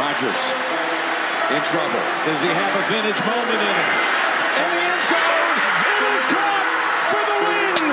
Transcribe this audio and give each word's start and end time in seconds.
Rodgers 0.00 0.40
in 1.52 1.60
trouble. 1.68 2.00
Does 2.24 2.40
he 2.40 2.48
have 2.48 2.72
a 2.72 2.88
vintage 2.88 3.20
moment 3.20 3.60
in 3.60 3.74
him? 3.76 3.90
In 4.56 4.68
the 4.72 4.80
end 4.80 5.04
zone, 5.04 5.56
it 5.92 6.02
is 6.16 6.22
caught 6.24 6.66
for 7.12 7.20
the 7.28 7.36
win. 7.44 7.92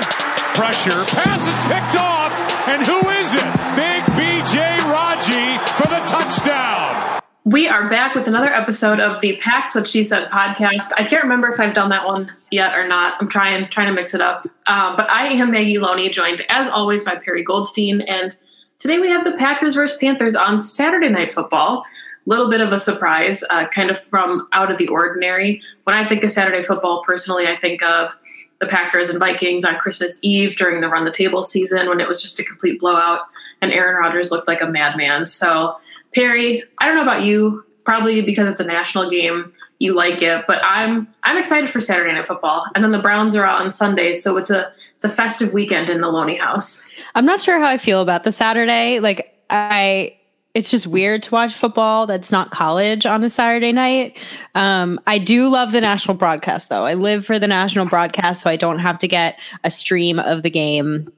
Pressure, 0.56 1.04
pass 1.12 1.44
is 1.44 1.58
picked 1.68 2.00
off, 2.00 2.32
and 2.70 2.80
who 2.80 2.96
is 3.20 3.34
it? 3.34 3.44
Big 3.76 4.00
BJ 4.16 4.56
Raji 4.88 5.58
for 5.76 5.86
the 5.86 6.02
touchdown. 6.08 7.20
We 7.44 7.68
are 7.68 7.90
back 7.90 8.14
with 8.14 8.26
another 8.26 8.54
episode 8.54 9.00
of 9.00 9.20
the 9.20 9.36
Pack's 9.36 9.74
What 9.74 9.86
She 9.86 10.02
Said 10.02 10.30
podcast. 10.30 10.92
I 10.96 11.04
can't 11.04 11.24
remember 11.24 11.52
if 11.52 11.60
I've 11.60 11.74
done 11.74 11.90
that 11.90 12.06
one 12.06 12.32
yet 12.50 12.74
or 12.74 12.88
not. 12.88 13.16
I'm 13.20 13.28
trying 13.28 13.68
trying 13.68 13.88
to 13.88 13.92
mix 13.92 14.14
it 14.14 14.22
up. 14.22 14.48
Uh, 14.66 14.96
but 14.96 15.10
I 15.10 15.26
am 15.34 15.50
Maggie 15.50 15.78
Loney, 15.78 16.08
joined 16.08 16.42
as 16.48 16.70
always 16.70 17.04
by 17.04 17.16
Perri 17.16 17.44
Goldstein, 17.44 18.00
and 18.00 18.34
today 18.78 18.98
we 18.98 19.08
have 19.08 19.24
the 19.24 19.36
Packers 19.36 19.74
versus 19.74 19.98
Panthers 19.98 20.34
on 20.34 20.60
Saturday 20.60 21.08
Night 21.08 21.32
Football 21.32 21.84
A 21.84 22.28
little 22.28 22.48
bit 22.48 22.60
of 22.60 22.72
a 22.72 22.78
surprise, 22.78 23.42
uh, 23.50 23.66
kind 23.68 23.90
of 23.90 23.98
from 23.98 24.48
out 24.52 24.70
of 24.70 24.78
the 24.78 24.88
ordinary. 24.88 25.60
When 25.84 25.96
I 25.96 26.08
think 26.08 26.22
of 26.24 26.30
Saturday 26.30 26.62
football, 26.62 27.02
personally, 27.04 27.46
I 27.46 27.56
think 27.56 27.82
of 27.82 28.12
the 28.60 28.66
Packers 28.66 29.08
and 29.08 29.18
Vikings 29.18 29.64
on 29.64 29.76
Christmas 29.76 30.18
Eve 30.22 30.56
during 30.56 30.80
the 30.80 30.88
run 30.88 31.04
the 31.04 31.10
table 31.10 31.42
season 31.42 31.88
when 31.88 32.00
it 32.00 32.08
was 32.08 32.20
just 32.20 32.38
a 32.38 32.44
complete 32.44 32.80
blowout 32.80 33.20
and 33.60 33.72
Aaron 33.72 33.96
Rodgers 34.00 34.30
looked 34.30 34.48
like 34.48 34.60
a 34.60 34.66
madman. 34.66 35.26
So, 35.26 35.76
Perri, 36.14 36.62
I 36.78 36.86
don't 36.86 36.96
know 36.96 37.02
about 37.02 37.24
you, 37.24 37.64
probably 37.84 38.20
because 38.22 38.50
it's 38.50 38.60
a 38.60 38.66
national 38.66 39.10
game, 39.10 39.52
you 39.78 39.94
like 39.94 40.22
it, 40.22 40.44
but 40.46 40.60
I'm 40.64 41.08
I'm 41.22 41.36
excited 41.36 41.70
for 41.70 41.80
Saturday 41.80 42.12
night 42.12 42.26
football. 42.26 42.66
And 42.74 42.82
then 42.82 42.92
the 42.92 42.98
Browns 42.98 43.34
are 43.34 43.44
out 43.44 43.60
on 43.60 43.70
Sunday, 43.70 44.14
so 44.14 44.36
it's 44.36 44.50
a 44.50 44.72
it's 44.96 45.04
a 45.04 45.08
festive 45.08 45.52
weekend 45.52 45.88
in 45.88 46.00
the 46.00 46.08
Loney 46.08 46.36
house. 46.36 46.84
I'm 47.18 47.26
not 47.26 47.40
sure 47.40 47.58
how 47.58 47.66
I 47.66 47.78
feel 47.78 48.00
about 48.00 48.22
the 48.22 48.30
Saturday. 48.30 49.00
Like 49.00 49.36
I 49.50 50.14
it's 50.54 50.70
just 50.70 50.86
weird 50.86 51.24
to 51.24 51.30
watch 51.32 51.52
football 51.52 52.06
that's 52.06 52.30
not 52.30 52.52
college 52.52 53.06
on 53.06 53.24
a 53.24 53.28
Saturday 53.28 53.72
night. 53.72 54.16
Um, 54.54 55.00
I 55.04 55.18
do 55.18 55.48
love 55.48 55.72
the 55.72 55.80
national 55.80 56.16
broadcast, 56.16 56.68
though. 56.68 56.86
I 56.86 56.94
live 56.94 57.26
for 57.26 57.40
the 57.40 57.48
national 57.48 57.86
broadcast, 57.86 58.42
so 58.42 58.50
I 58.50 58.54
don't 58.54 58.78
have 58.78 59.00
to 59.00 59.08
get 59.08 59.36
a 59.64 59.70
stream 59.70 60.20
of 60.20 60.44
the 60.44 60.50
game. 60.50 61.12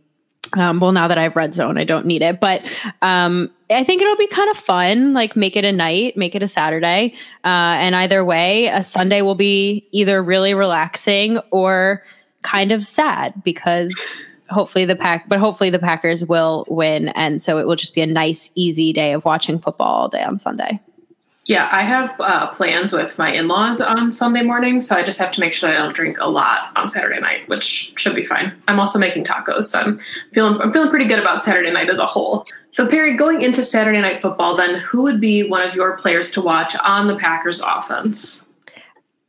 Um, 0.54 0.80
well, 0.80 0.92
now 0.92 1.06
that 1.06 1.18
I 1.18 1.24
have 1.24 1.36
Red 1.36 1.54
Zone, 1.54 1.76
I 1.76 1.84
don't 1.84 2.06
need 2.06 2.22
it. 2.22 2.40
But 2.40 2.62
um, 3.02 3.50
I 3.68 3.84
think 3.84 4.00
it'll 4.00 4.16
be 4.16 4.26
kind 4.26 4.50
of 4.50 4.56
fun. 4.56 5.12
Like, 5.12 5.36
make 5.36 5.54
it 5.54 5.66
a 5.66 5.72
night, 5.72 6.16
make 6.16 6.34
it 6.34 6.42
a 6.42 6.48
Saturday. 6.48 7.14
Uh, 7.44 7.76
and 7.76 7.94
either 7.94 8.24
way, 8.24 8.68
a 8.68 8.82
Sunday 8.82 9.20
will 9.20 9.34
be 9.34 9.86
either 9.92 10.22
really 10.22 10.54
relaxing 10.54 11.38
or 11.50 12.02
kind 12.42 12.72
of 12.72 12.86
sad 12.86 13.44
because 13.44 13.94
hopefully 14.50 14.84
the 14.84 14.96
pack 14.96 15.28
but 15.28 15.38
hopefully 15.38 15.70
the 15.70 15.78
packers 15.78 16.24
will 16.24 16.64
win. 16.68 17.08
And 17.08 17.42
so 17.42 17.58
it 17.58 17.66
will 17.66 17.76
just 17.76 17.94
be 17.94 18.00
a 18.00 18.06
nice 18.06 18.50
easy 18.54 18.92
day 18.92 19.12
of 19.12 19.24
watching 19.24 19.58
football 19.58 19.88
all 19.88 20.08
day 20.08 20.22
on 20.22 20.38
sunday. 20.38 20.80
Yeah 21.46 21.68
i 21.72 21.82
have 21.82 22.14
uh, 22.20 22.48
plans 22.48 22.92
with 22.92 23.18
my 23.18 23.32
in-laws 23.32 23.80
on 23.80 24.10
sunday 24.10 24.42
morning 24.42 24.80
so 24.80 24.96
i 24.96 25.02
just 25.02 25.18
have 25.18 25.32
to 25.32 25.40
make 25.40 25.52
sure 25.52 25.68
i 25.68 25.72
don't 25.72 25.94
drink 25.94 26.18
a 26.20 26.28
lot 26.28 26.70
on 26.76 26.88
saturday 26.88 27.20
night 27.20 27.48
which 27.48 27.92
should 27.96 28.14
be 28.14 28.24
fine. 28.24 28.52
I'm 28.68 28.78
also 28.78 28.98
making 28.98 29.24
tacos 29.24 29.64
so 29.64 29.80
i'm 29.80 29.98
feeling 30.32 30.60
i'm 30.60 30.72
feeling 30.72 30.90
pretty 30.90 31.06
good 31.06 31.18
about 31.18 31.42
saturday 31.42 31.70
night 31.70 31.88
as 31.88 31.98
a 31.98 32.06
whole. 32.06 32.46
So 32.72 32.86
perri 32.86 33.16
going 33.16 33.42
into 33.42 33.64
saturday 33.64 34.00
night 34.00 34.20
football 34.22 34.56
then 34.56 34.80
who 34.80 35.02
would 35.02 35.20
be 35.20 35.48
one 35.48 35.66
of 35.66 35.74
your 35.74 35.96
players 35.96 36.30
to 36.32 36.40
watch 36.40 36.76
on 36.84 37.08
the 37.08 37.16
packers 37.16 37.60
offense 37.60 38.46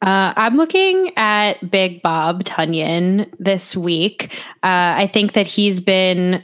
uh, 0.02 0.34
I'm 0.36 0.58
looking 0.58 1.12
at 1.18 1.70
Big 1.70 2.02
Bob 2.02 2.44
Tonyan 2.44 3.32
this 3.40 3.76
week. 3.76 4.34
Uh, 4.64 4.98
I 4.98 5.08
think 5.12 5.34
that 5.34 5.48
he's 5.48 5.80
been 5.80 6.44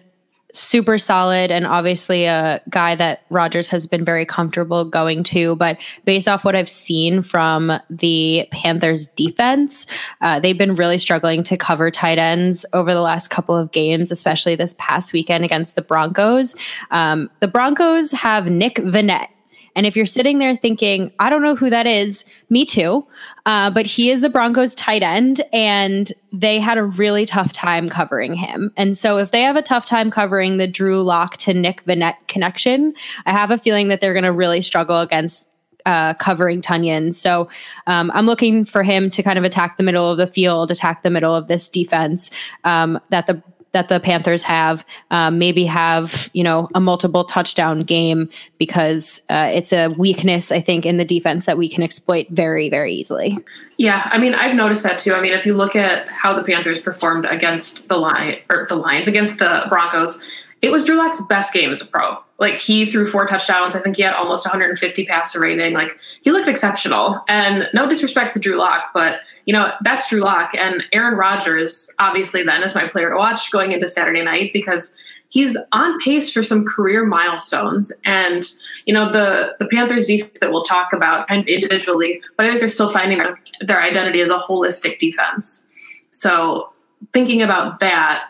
super 0.54 0.98
solid 0.98 1.52
and 1.52 1.68
obviously 1.68 2.26
a 2.26 2.62
guy 2.70 2.96
that 2.96 3.22
Rodgers 3.30 3.68
has 3.70 3.86
been 3.86 4.04
very 4.04 4.26
comfortable 4.26 4.86
going 4.86 5.24
to. 5.24 5.56
But 5.56 5.78
based 6.06 6.28
off 6.28 6.44
what 6.44 6.56
I've 6.56 6.70
seen 6.70 7.22
from 7.22 7.80
the 7.90 8.48
Panthers 8.52 9.08
defense, 9.08 9.86
uh, 10.22 10.40
they've 10.40 10.58
been 10.58 10.76
really 10.76 10.98
struggling 10.98 11.44
to 11.44 11.58
cover 11.58 11.92
tight 11.92 12.18
ends 12.18 12.66
over 12.74 12.94
the 12.94 13.02
last 13.02 13.30
couple 13.30 13.56
of 13.56 13.72
games, 13.72 14.10
especially 14.10 14.56
this 14.56 14.76
past 14.80 15.14
weekend 15.14 15.46
against 15.46 15.76
the 15.76 15.82
Broncos. 15.82 16.56
Um, 16.92 17.30
the 17.40 17.48
Broncos 17.48 18.12
have 18.12 18.48
Nick 18.48 18.76
Vannett 18.78 19.28
and 19.78 19.86
if 19.86 19.96
you're 19.96 20.08
sitting 20.08 20.40
there 20.40 20.56
thinking, 20.56 21.14
I 21.20 21.30
don't 21.30 21.44
know 21.44 21.56
who 21.56 21.70
that 21.70 21.86
is, 21.86 22.26
me 22.50 22.66
too. 22.66 23.06
Uh, 23.46 23.70
but 23.70 23.86
he 23.86 24.10
is 24.10 24.22
the 24.22 24.30
Broncos 24.30 24.74
tight 24.76 25.04
end, 25.04 25.42
and 25.54 26.12
they 26.34 26.60
had 26.60 26.78
a 26.78 26.84
really 26.84 27.26
tough 27.26 27.54
time 27.54 27.88
covering 27.88 28.34
him. 28.34 28.74
And 28.76 28.98
so, 28.98 29.20
if 29.20 29.32
they 29.32 29.42
have 29.42 29.56
a 29.56 29.62
tough 29.62 29.86
time 29.86 30.10
covering 30.12 30.58
the 30.58 30.68
Drew 30.68 31.04
Lock 31.04 31.38
to 31.38 31.54
Nick 31.54 31.86
Vannett 31.86 32.16
connection, 32.28 32.94
I 33.26 33.32
have 33.32 33.52
a 33.52 33.58
feeling 33.58 33.88
that 33.88 34.02
they're 34.02 34.14
going 34.14 34.26
to 34.26 34.34
really 34.34 34.62
struggle 34.62 35.00
against 35.00 35.50
uh, 35.86 36.16
covering 36.16 36.62
Tonyan. 36.62 37.14
So 37.14 37.48
um, 37.86 38.12
I'm 38.14 38.26
looking 38.26 38.66
for 38.66 38.84
him 38.84 39.10
to 39.12 39.24
kind 39.24 39.38
of 39.38 39.46
attack 39.46 39.78
the 39.78 39.84
middle 39.84 40.12
of 40.12 40.18
the 40.18 40.28
field, 40.28 40.70
attack 40.70 41.04
the 41.04 41.10
middle 41.10 41.34
of 41.34 41.48
this 41.48 41.70
defense 41.70 42.30
um, 42.66 43.00
that 43.10 43.26
the 43.28 43.42
that 43.78 43.90
the 43.90 44.00
Panthers 44.00 44.42
have, 44.42 44.84
um, 45.12 45.38
maybe 45.38 45.64
have 45.66 46.32
you 46.34 46.44
know 46.44 46.68
a 46.74 46.80
multiple 46.80 47.24
touchdown 47.24 47.84
game 47.84 48.28
because 48.58 49.22
uh, 49.30 49.52
it's 49.54 49.72
a 49.72 49.90
weakness 49.90 50.52
I 50.52 50.62
think 50.62 50.84
in 50.84 50.98
the 50.98 51.06
defense 51.06 51.46
that 51.46 51.60
we 51.60 51.70
can 51.70 51.84
exploit 51.84 52.28
very 52.32 52.70
very 52.70 52.94
easily. 52.94 53.38
Yeah, 53.78 54.10
I 54.12 54.18
mean 54.18 54.34
I've 54.34 54.56
noticed 54.56 54.82
that 54.82 54.98
too. 54.98 55.14
I 55.14 55.22
mean 55.22 55.34
if 55.34 55.46
you 55.46 55.54
look 55.54 55.76
at 55.76 56.10
how 56.10 56.34
the 56.34 56.44
Panthers 56.44 56.80
performed 56.80 57.26
against 57.26 57.88
the 57.88 57.98
line 57.98 58.40
or 58.50 58.66
the 58.68 58.76
Lions 58.76 59.08
against 59.08 59.38
the 59.38 59.66
Broncos, 59.70 60.20
it 60.62 60.72
was 60.72 60.86
Drew 60.86 60.98
Lock's 60.98 61.24
best 61.28 61.54
game 61.54 61.72
as 61.72 61.82
a 61.82 61.86
pro. 61.86 62.18
Like 62.40 62.58
he 62.58 62.86
threw 62.86 63.06
four 63.06 63.26
touchdowns. 63.28 63.76
I 63.76 63.80
think 63.80 63.98
he 63.98 64.04
had 64.04 64.14
almost 64.14 64.46
150 64.46 65.06
passer 65.06 65.40
rating. 65.40 65.74
Like 65.74 65.98
he 66.22 66.32
looked 66.32 66.48
exceptional. 66.48 67.22
And 67.28 67.68
no 67.74 67.88
disrespect 67.88 68.34
to 68.34 68.40
Drew 68.40 68.58
Lock, 68.58 68.92
but 68.94 69.22
you 69.46 69.54
know 69.54 69.72
that's 69.82 70.10
Drew 70.10 70.22
Lock 70.22 70.54
and 70.56 70.84
Aaron 70.94 71.18
Rodgers. 71.18 71.94
Obviously, 72.00 72.44
then 72.44 72.64
is 72.64 72.76
my 72.76 72.88
player 72.88 73.10
to 73.10 73.18
watch 73.18 73.52
going 73.52 73.72
into 73.72 73.88
Saturday 73.88 74.24
night 74.24 74.52
because 74.54 74.96
he's 75.30 75.58
on 75.72 76.00
pace 76.00 76.32
for 76.32 76.42
some 76.44 76.66
career 76.66 77.06
milestones. 77.06 77.92
And 78.04 78.44
you 78.86 78.94
know 78.94 79.12
the 79.12 79.56
the 79.60 79.68
Panthers 79.68 80.08
defense 80.08 80.40
that 80.40 80.52
we'll 80.52 80.64
talk 80.64 80.94
about 80.94 81.28
kind 81.28 81.42
of 81.42 81.48
individually, 81.48 82.22
but 82.36 82.46
I 82.46 82.50
think 82.50 82.60
they're 82.60 82.70
still 82.70 82.90
finding 82.90 83.20
their, 83.20 83.40
their 83.62 83.82
identity 83.82 84.22
as 84.22 84.30
a 84.30 84.38
holistic 84.38 85.00
defense. 85.00 85.68
So 86.12 86.72
thinking 87.14 87.42
about 87.42 87.80
that 87.80 88.26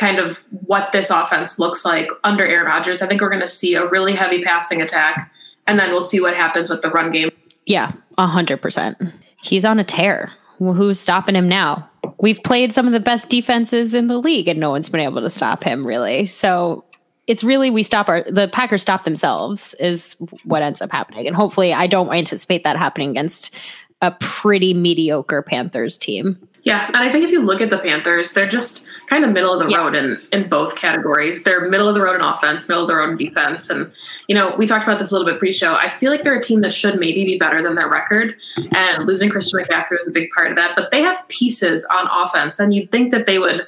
kind 0.00 0.18
of 0.18 0.42
what 0.66 0.92
this 0.92 1.10
offense 1.10 1.58
looks 1.58 1.84
like 1.84 2.08
under 2.24 2.44
Aaron 2.46 2.66
Rodgers. 2.66 3.02
I 3.02 3.06
think 3.06 3.20
we're 3.20 3.28
going 3.28 3.42
to 3.42 3.48
see 3.48 3.74
a 3.74 3.86
really 3.86 4.14
heavy 4.14 4.42
passing 4.42 4.80
attack, 4.80 5.30
and 5.66 5.78
then 5.78 5.90
we'll 5.90 6.00
see 6.00 6.20
what 6.20 6.34
happens 6.34 6.70
with 6.70 6.80
the 6.80 6.90
run 6.90 7.12
game. 7.12 7.28
Yeah, 7.66 7.92
100%. 8.16 9.12
He's 9.42 9.64
on 9.66 9.78
a 9.78 9.84
tear. 9.84 10.32
who's 10.58 10.98
stopping 10.98 11.36
him 11.36 11.48
now? 11.48 11.88
We've 12.18 12.42
played 12.42 12.74
some 12.74 12.86
of 12.86 12.92
the 12.92 13.00
best 13.00 13.28
defenses 13.28 13.92
in 13.94 14.06
the 14.06 14.16
league, 14.16 14.48
and 14.48 14.58
no 14.58 14.70
one's 14.70 14.88
been 14.88 15.00
able 15.00 15.20
to 15.20 15.30
stop 15.30 15.62
him, 15.62 15.86
really. 15.86 16.24
So 16.24 16.82
it's 17.26 17.44
really 17.44 17.70
we 17.70 17.82
stop 17.82 18.08
our 18.08 18.22
the 18.22 18.48
Packers 18.48 18.82
stop 18.82 19.04
themselves 19.04 19.74
is 19.74 20.16
what 20.44 20.62
ends 20.62 20.80
up 20.80 20.90
happening, 20.90 21.26
and 21.26 21.36
hopefully, 21.36 21.74
I 21.74 21.86
don't 21.86 22.10
anticipate 22.10 22.64
that 22.64 22.76
happening 22.76 23.10
against 23.10 23.54
a 24.02 24.10
pretty 24.12 24.72
mediocre 24.72 25.42
Panthers 25.42 25.98
team. 25.98 26.38
Yeah, 26.62 26.88
and 26.88 26.96
I 26.96 27.10
think 27.10 27.24
if 27.24 27.30
you 27.30 27.40
look 27.40 27.60
at 27.60 27.70
the 27.70 27.78
Panthers, 27.78 28.32
they're 28.32 28.48
just 28.48 28.86
kind 29.06 29.24
of 29.24 29.32
middle 29.32 29.52
of 29.52 29.66
the 29.66 29.72
yeah. 29.72 29.78
road 29.78 29.94
in 29.94 30.20
in 30.32 30.48
both 30.48 30.76
categories. 30.76 31.42
They're 31.42 31.68
middle 31.68 31.88
of 31.88 31.94
the 31.94 32.02
road 32.02 32.16
in 32.16 32.20
offense, 32.20 32.68
middle 32.68 32.82
of 32.82 32.88
the 32.88 32.94
road 32.94 33.10
in 33.10 33.16
defense, 33.16 33.70
and 33.70 33.90
you 34.28 34.34
know 34.34 34.54
we 34.56 34.66
talked 34.66 34.84
about 34.84 34.98
this 34.98 35.10
a 35.10 35.14
little 35.14 35.30
bit 35.30 35.38
pre-show. 35.38 35.74
I 35.74 35.88
feel 35.88 36.10
like 36.10 36.22
they're 36.22 36.38
a 36.38 36.42
team 36.42 36.60
that 36.60 36.72
should 36.72 36.98
maybe 36.98 37.24
be 37.24 37.38
better 37.38 37.62
than 37.62 37.74
their 37.76 37.88
record, 37.88 38.36
and 38.74 39.06
losing 39.06 39.30
Christian 39.30 39.60
McCaffrey 39.60 39.92
was 39.92 40.08
a 40.08 40.12
big 40.12 40.30
part 40.30 40.50
of 40.50 40.56
that. 40.56 40.76
But 40.76 40.90
they 40.90 41.02
have 41.02 41.26
pieces 41.28 41.86
on 41.94 42.08
offense, 42.12 42.58
and 42.58 42.74
you'd 42.74 42.90
think 42.92 43.10
that 43.12 43.26
they 43.26 43.38
would 43.38 43.66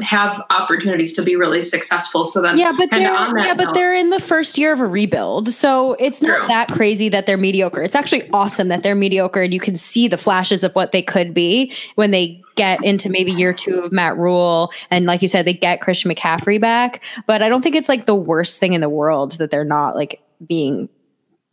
have 0.00 0.42
opportunities 0.50 1.12
to 1.12 1.22
be 1.22 1.36
really 1.36 1.62
successful. 1.62 2.24
So 2.24 2.42
then, 2.42 2.58
yeah, 2.58 2.72
but 2.76 2.90
they're, 2.90 3.00
yeah, 3.00 3.30
note, 3.32 3.56
but 3.56 3.74
they're 3.74 3.94
in 3.94 4.10
the 4.10 4.18
first 4.18 4.58
year 4.58 4.72
of 4.72 4.80
a 4.80 4.86
rebuild, 4.86 5.50
so 5.50 5.92
it's 5.94 6.20
not 6.20 6.38
true. 6.38 6.48
that 6.48 6.68
crazy 6.68 7.08
that 7.10 7.26
they're 7.26 7.36
mediocre. 7.36 7.80
It's 7.80 7.94
actually 7.94 8.28
awesome 8.30 8.68
that 8.68 8.82
they're 8.82 8.96
mediocre, 8.96 9.42
and 9.42 9.54
you 9.54 9.60
can 9.60 9.76
see 9.76 10.08
the 10.08 10.18
flashes 10.18 10.64
of 10.64 10.74
what 10.74 10.90
they 10.90 11.02
could 11.02 11.32
be 11.32 11.72
when 11.94 12.10
they 12.10 12.42
get 12.56 12.82
into 12.84 13.08
maybe 13.08 13.30
year 13.30 13.52
two 13.52 13.80
of 13.80 13.92
Matt 13.92 14.16
Rhule, 14.16 14.72
and 14.90 15.06
like 15.06 15.22
you 15.22 15.28
said, 15.28 15.44
they 15.44 15.54
get 15.54 15.80
Christian 15.80 16.10
McCaffrey 16.10 16.60
back. 16.60 17.02
But 17.26 17.42
I 17.42 17.48
don't 17.48 17.62
think 17.62 17.76
it's 17.76 17.88
like 17.88 18.06
the 18.06 18.16
worst 18.16 18.58
thing 18.58 18.72
in 18.72 18.80
the 18.80 18.88
world 18.88 19.32
that 19.32 19.50
they're 19.50 19.64
not 19.64 19.94
like 19.94 20.20
being 20.44 20.88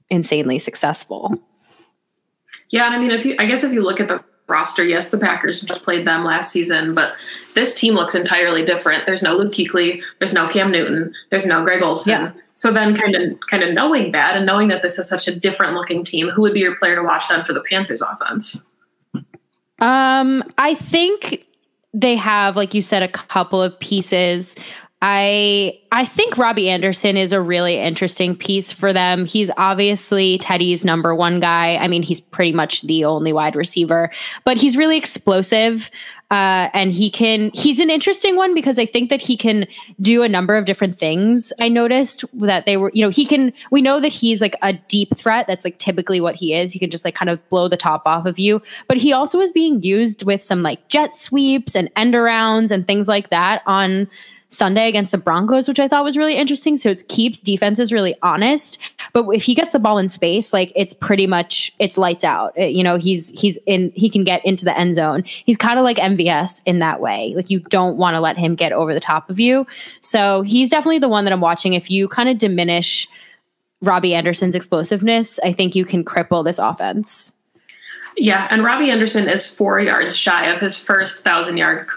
insanely 0.09 0.57
successful. 0.57 1.35
Yeah, 2.71 2.87
and 2.87 2.95
I 2.95 2.99
mean, 2.99 3.11
if 3.11 3.25
you, 3.25 3.35
I 3.37 3.45
guess 3.45 3.63
if 3.63 3.71
you 3.71 3.81
look 3.81 3.99
at 3.99 4.07
the 4.07 4.23
roster. 4.51 4.83
Yes, 4.83 5.09
the 5.09 5.17
Packers 5.17 5.61
just 5.61 5.83
played 5.83 6.05
them 6.05 6.23
last 6.23 6.51
season, 6.51 6.93
but 6.93 7.13
this 7.55 7.79
team 7.79 7.95
looks 7.95 8.13
entirely 8.13 8.63
different. 8.63 9.05
There's 9.05 9.23
no 9.23 9.35
Luke 9.35 9.53
Kuechly, 9.53 10.03
there's 10.19 10.33
no 10.33 10.47
Cam 10.47 10.71
Newton, 10.71 11.13
there's 11.29 11.45
no 11.45 11.63
Greg 11.63 11.81
Olsen. 11.81 12.11
Yeah. 12.11 12.31
So 12.53 12.71
then, 12.71 12.95
kind 12.95 13.15
of, 13.15 13.39
kind 13.49 13.63
of 13.63 13.73
knowing 13.73 14.11
that 14.11 14.35
and 14.35 14.45
knowing 14.45 14.67
that 14.67 14.83
this 14.83 14.99
is 14.99 15.09
such 15.09 15.27
a 15.27 15.33
different 15.33 15.73
looking 15.73 16.03
team, 16.03 16.29
who 16.29 16.41
would 16.41 16.53
be 16.53 16.59
your 16.59 16.75
player 16.77 16.95
to 16.95 17.03
watch 17.03 17.27
then 17.27 17.43
for 17.43 17.53
the 17.53 17.63
Panthers 17.67 18.01
offense? 18.01 18.67
Um, 19.79 20.43
I 20.59 20.75
think 20.75 21.47
they 21.93 22.15
have, 22.15 22.55
like 22.55 22.73
you 22.73 22.81
said, 22.81 23.01
a 23.01 23.07
couple 23.07 23.61
of 23.61 23.79
pieces. 23.79 24.55
I 25.01 25.79
I 25.91 26.05
think 26.05 26.37
Robbie 26.37 26.69
Anderson 26.69 27.17
is 27.17 27.31
a 27.31 27.41
really 27.41 27.77
interesting 27.77 28.35
piece 28.35 28.71
for 28.71 28.93
them. 28.93 29.25
He's 29.25 29.49
obviously 29.57 30.37
Teddy's 30.37 30.85
number 30.85 31.15
one 31.15 31.39
guy. 31.39 31.75
I 31.75 31.87
mean, 31.87 32.03
he's 32.03 32.21
pretty 32.21 32.51
much 32.51 32.83
the 32.83 33.03
only 33.05 33.33
wide 33.33 33.55
receiver, 33.55 34.11
but 34.45 34.57
he's 34.57 34.77
really 34.77 34.97
explosive. 34.97 35.89
Uh, 36.29 36.69
and 36.73 36.93
he 36.93 37.09
can 37.09 37.51
he's 37.53 37.77
an 37.77 37.89
interesting 37.89 38.37
one 38.37 38.55
because 38.55 38.79
i 38.79 38.85
think 38.85 39.09
that 39.09 39.19
he 39.19 39.35
can 39.35 39.67
do 39.99 40.23
a 40.23 40.29
number 40.29 40.55
of 40.55 40.63
different 40.63 40.97
things 40.97 41.51
i 41.59 41.67
noticed 41.67 42.23
that 42.31 42.65
they 42.65 42.77
were 42.77 42.89
you 42.93 43.03
know 43.03 43.09
he 43.09 43.25
can 43.25 43.51
we 43.69 43.81
know 43.81 43.99
that 43.99 44.13
he's 44.13 44.39
like 44.39 44.55
a 44.61 44.71
deep 44.71 45.13
threat 45.17 45.45
that's 45.45 45.65
like 45.65 45.77
typically 45.77 46.21
what 46.21 46.33
he 46.33 46.53
is 46.53 46.71
he 46.71 46.79
can 46.79 46.89
just 46.89 47.03
like 47.03 47.15
kind 47.15 47.29
of 47.29 47.49
blow 47.49 47.67
the 47.67 47.75
top 47.75 48.03
off 48.05 48.25
of 48.25 48.39
you 48.39 48.61
but 48.87 48.95
he 48.95 49.11
also 49.11 49.41
is 49.41 49.51
being 49.51 49.83
used 49.83 50.23
with 50.23 50.41
some 50.41 50.63
like 50.63 50.87
jet 50.87 51.13
sweeps 51.17 51.75
and 51.75 51.89
end 51.97 52.13
arounds 52.13 52.71
and 52.71 52.87
things 52.87 53.09
like 53.09 53.29
that 53.29 53.61
on 53.65 54.07
Sunday 54.51 54.89
against 54.89 55.13
the 55.13 55.17
Broncos, 55.17 55.67
which 55.67 55.79
I 55.79 55.87
thought 55.87 56.03
was 56.03 56.17
really 56.17 56.35
interesting. 56.35 56.75
So 56.75 56.89
it 56.89 57.07
keeps 57.07 57.39
defenses 57.39 57.93
really 57.93 58.15
honest. 58.21 58.77
But 59.13 59.25
if 59.29 59.43
he 59.43 59.55
gets 59.55 59.71
the 59.71 59.79
ball 59.79 59.97
in 59.97 60.09
space, 60.09 60.51
like 60.51 60.73
it's 60.75 60.93
pretty 60.93 61.25
much 61.25 61.73
it's 61.79 61.97
lights 61.97 62.25
out. 62.25 62.57
It, 62.57 62.73
you 62.73 62.83
know, 62.83 62.97
he's 62.97 63.29
he's 63.29 63.57
in 63.65 63.93
he 63.95 64.09
can 64.09 64.25
get 64.25 64.45
into 64.45 64.65
the 64.65 64.77
end 64.77 64.95
zone. 64.95 65.23
He's 65.25 65.55
kind 65.55 65.79
of 65.79 65.85
like 65.85 65.97
MVS 65.97 66.61
in 66.65 66.79
that 66.79 66.99
way. 66.99 67.33
Like 67.33 67.49
you 67.49 67.59
don't 67.59 67.95
want 67.95 68.15
to 68.15 68.19
let 68.19 68.37
him 68.37 68.55
get 68.55 68.73
over 68.73 68.93
the 68.93 68.99
top 68.99 69.29
of 69.29 69.39
you. 69.39 69.65
So 70.01 70.41
he's 70.41 70.69
definitely 70.69 70.99
the 70.99 71.09
one 71.09 71.23
that 71.23 71.31
I'm 71.31 71.41
watching. 71.41 71.73
If 71.73 71.89
you 71.89 72.09
kind 72.09 72.27
of 72.27 72.37
diminish 72.37 73.07
Robbie 73.81 74.13
Anderson's 74.13 74.53
explosiveness, 74.53 75.39
I 75.45 75.53
think 75.53 75.75
you 75.75 75.85
can 75.85 76.03
cripple 76.03 76.43
this 76.43 76.59
offense. 76.59 77.31
Yeah, 78.17 78.47
and 78.51 78.63
Robbie 78.65 78.91
Anderson 78.91 79.29
is 79.29 79.55
four 79.55 79.79
yards 79.79 80.15
shy 80.15 80.47
of 80.47 80.59
his 80.59 80.81
first 80.81 81.23
thousand 81.23 81.55
yard 81.55 81.87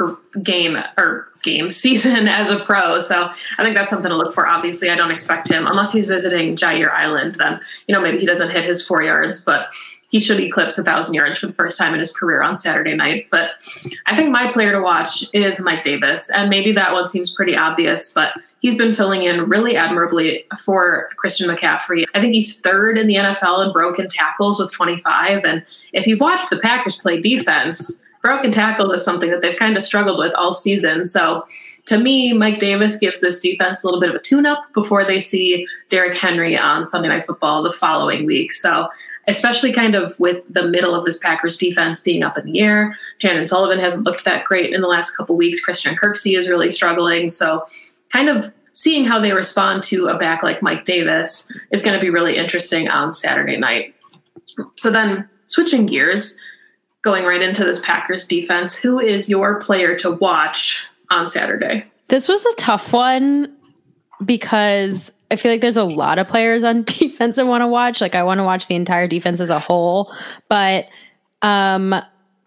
game 0.42 0.76
or 0.96 1.28
game 1.44 1.70
season 1.84 2.26
as 2.26 2.50
a 2.50 2.58
pro. 2.60 2.98
So 2.98 3.30
I 3.58 3.62
think 3.62 3.76
that's 3.76 3.90
something 3.90 4.10
to 4.10 4.16
look 4.16 4.34
for. 4.34 4.46
Obviously, 4.46 4.90
I 4.90 4.96
don't 4.96 5.10
expect 5.10 5.48
him 5.48 5.66
unless 5.66 5.92
he's 5.92 6.06
visiting 6.06 6.56
Jaire 6.56 6.92
Island. 6.92 7.36
Then 7.36 7.60
you 7.86 7.94
know 7.94 8.00
maybe 8.00 8.18
he 8.18 8.26
doesn't 8.26 8.50
hit 8.50 8.64
his 8.64 8.84
four 8.86 9.02
yards, 9.02 9.44
but 9.44 9.68
he 10.14 10.20
should 10.20 10.38
eclipse 10.38 10.78
a 10.78 10.84
thousand 10.84 11.14
yards 11.14 11.38
for 11.38 11.48
the 11.48 11.52
first 11.52 11.76
time 11.76 11.92
in 11.92 11.98
his 11.98 12.16
career 12.16 12.40
on 12.40 12.56
Saturday 12.56 12.94
night. 12.94 13.26
But 13.30 13.50
I 14.06 14.14
think 14.16 14.30
my 14.30 14.50
player 14.50 14.70
to 14.72 14.80
watch 14.80 15.24
is 15.32 15.60
Mike 15.60 15.82
Davis, 15.82 16.30
and 16.30 16.48
maybe 16.48 16.72
that 16.72 16.92
one 16.92 17.08
seems 17.08 17.34
pretty 17.34 17.56
obvious, 17.56 18.12
but 18.12 18.32
he's 18.60 18.78
been 18.78 18.94
filling 18.94 19.24
in 19.24 19.48
really 19.48 19.76
admirably 19.76 20.46
for 20.64 21.10
Christian 21.16 21.50
McCaffrey. 21.50 22.06
I 22.14 22.20
think 22.20 22.32
he's 22.32 22.60
third 22.60 22.96
in 22.96 23.08
the 23.08 23.16
NFL 23.16 23.66
in 23.66 23.72
broken 23.72 24.08
tackles 24.08 24.58
with 24.58 24.72
25. 24.72 25.44
And 25.44 25.62
if 25.92 26.06
you've 26.06 26.20
watched 26.20 26.48
the 26.48 26.58
Packers 26.58 26.96
play 26.96 27.20
defense, 27.20 28.04
broken 28.24 28.50
tackles 28.50 28.90
is 28.90 29.04
something 29.04 29.30
that 29.30 29.42
they've 29.42 29.58
kind 29.58 29.76
of 29.76 29.82
struggled 29.82 30.18
with 30.18 30.32
all 30.34 30.54
season. 30.54 31.04
So 31.04 31.44
to 31.84 31.98
me, 31.98 32.32
Mike 32.32 32.58
Davis 32.58 32.96
gives 32.96 33.20
this 33.20 33.38
defense 33.38 33.84
a 33.84 33.86
little 33.86 34.00
bit 34.00 34.08
of 34.08 34.16
a 34.16 34.18
tune 34.18 34.46
up 34.46 34.64
before 34.72 35.04
they 35.04 35.20
see 35.20 35.66
Derrick 35.90 36.16
Henry 36.16 36.56
on 36.56 36.86
Sunday 36.86 37.08
Night 37.08 37.24
Football 37.24 37.62
the 37.62 37.70
following 37.70 38.24
week. 38.24 38.54
So, 38.54 38.88
especially 39.28 39.72
kind 39.72 39.94
of 39.94 40.18
with 40.18 40.42
the 40.52 40.66
middle 40.66 40.94
of 40.94 41.04
this 41.04 41.18
Packers 41.18 41.58
defense 41.58 42.00
being 42.00 42.22
up 42.22 42.38
in 42.38 42.46
the 42.46 42.60
air, 42.60 42.96
Chandon 43.18 43.46
Sullivan 43.46 43.78
hasn't 43.78 44.04
looked 44.04 44.24
that 44.24 44.44
great 44.44 44.72
in 44.72 44.80
the 44.80 44.88
last 44.88 45.14
couple 45.14 45.36
weeks. 45.36 45.62
Christian 45.62 45.94
Kirksey 45.94 46.38
is 46.38 46.48
really 46.48 46.70
struggling. 46.70 47.28
So, 47.28 47.66
kind 48.10 48.30
of 48.30 48.54
seeing 48.72 49.04
how 49.04 49.20
they 49.20 49.32
respond 49.32 49.82
to 49.84 50.06
a 50.06 50.16
back 50.16 50.42
like 50.42 50.62
Mike 50.62 50.86
Davis 50.86 51.52
is 51.70 51.82
going 51.82 51.94
to 51.94 52.00
be 52.00 52.10
really 52.10 52.38
interesting 52.38 52.88
on 52.88 53.10
Saturday 53.10 53.58
night. 53.58 53.94
So, 54.76 54.90
then 54.90 55.28
switching 55.44 55.84
gears, 55.84 56.38
going 57.04 57.24
right 57.24 57.42
into 57.42 57.64
this 57.64 57.84
Packers 57.84 58.26
defense, 58.26 58.76
who 58.76 58.98
is 58.98 59.28
your 59.28 59.60
player 59.60 59.96
to 59.98 60.10
watch 60.10 60.84
on 61.10 61.26
Saturday? 61.26 61.84
This 62.08 62.26
was 62.26 62.44
a 62.44 62.54
tough 62.56 62.92
one 62.92 63.54
because 64.24 65.12
I 65.30 65.36
feel 65.36 65.52
like 65.52 65.60
there's 65.60 65.76
a 65.76 65.84
lot 65.84 66.18
of 66.18 66.26
players 66.26 66.64
on 66.64 66.82
defense 66.86 67.38
I 67.38 67.42
want 67.42 67.62
to 67.62 67.68
watch. 67.68 68.00
Like 68.00 68.14
I 68.14 68.22
want 68.22 68.38
to 68.38 68.44
watch 68.44 68.66
the 68.66 68.74
entire 68.74 69.06
defense 69.06 69.40
as 69.40 69.50
a 69.50 69.60
whole, 69.60 70.12
but 70.48 70.86
um 71.42 71.94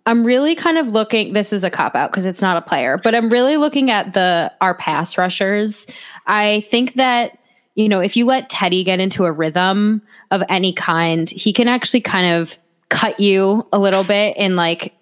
I'm 0.05 0.23
really 0.23 0.55
kind 0.55 0.77
of 0.77 0.87
looking 0.87 1.33
this 1.33 1.51
is 1.51 1.63
a 1.63 1.69
cop 1.69 1.93
out 1.93 2.11
because 2.11 2.25
it's 2.25 2.41
not 2.41 2.57
a 2.57 2.61
player, 2.61 2.97
but 3.03 3.13
I'm 3.13 3.29
really 3.29 3.57
looking 3.57 3.91
at 3.91 4.13
the 4.13 4.51
our 4.61 4.73
pass 4.73 5.17
rushers. 5.17 5.85
I 6.25 6.61
think 6.61 6.95
that 6.95 7.37
you 7.75 7.87
know, 7.87 7.99
if 7.99 8.17
you 8.17 8.25
let 8.25 8.49
Teddy 8.49 8.83
get 8.83 8.99
into 8.99 9.25
a 9.25 9.31
rhythm 9.31 10.01
of 10.31 10.41
any 10.49 10.73
kind, 10.73 11.29
he 11.29 11.53
can 11.53 11.67
actually 11.67 12.01
kind 12.01 12.33
of 12.33 12.57
cut 12.89 13.19
you 13.19 13.67
a 13.73 13.79
little 13.79 14.03
bit 14.03 14.37
in 14.37 14.55
like 14.55 14.93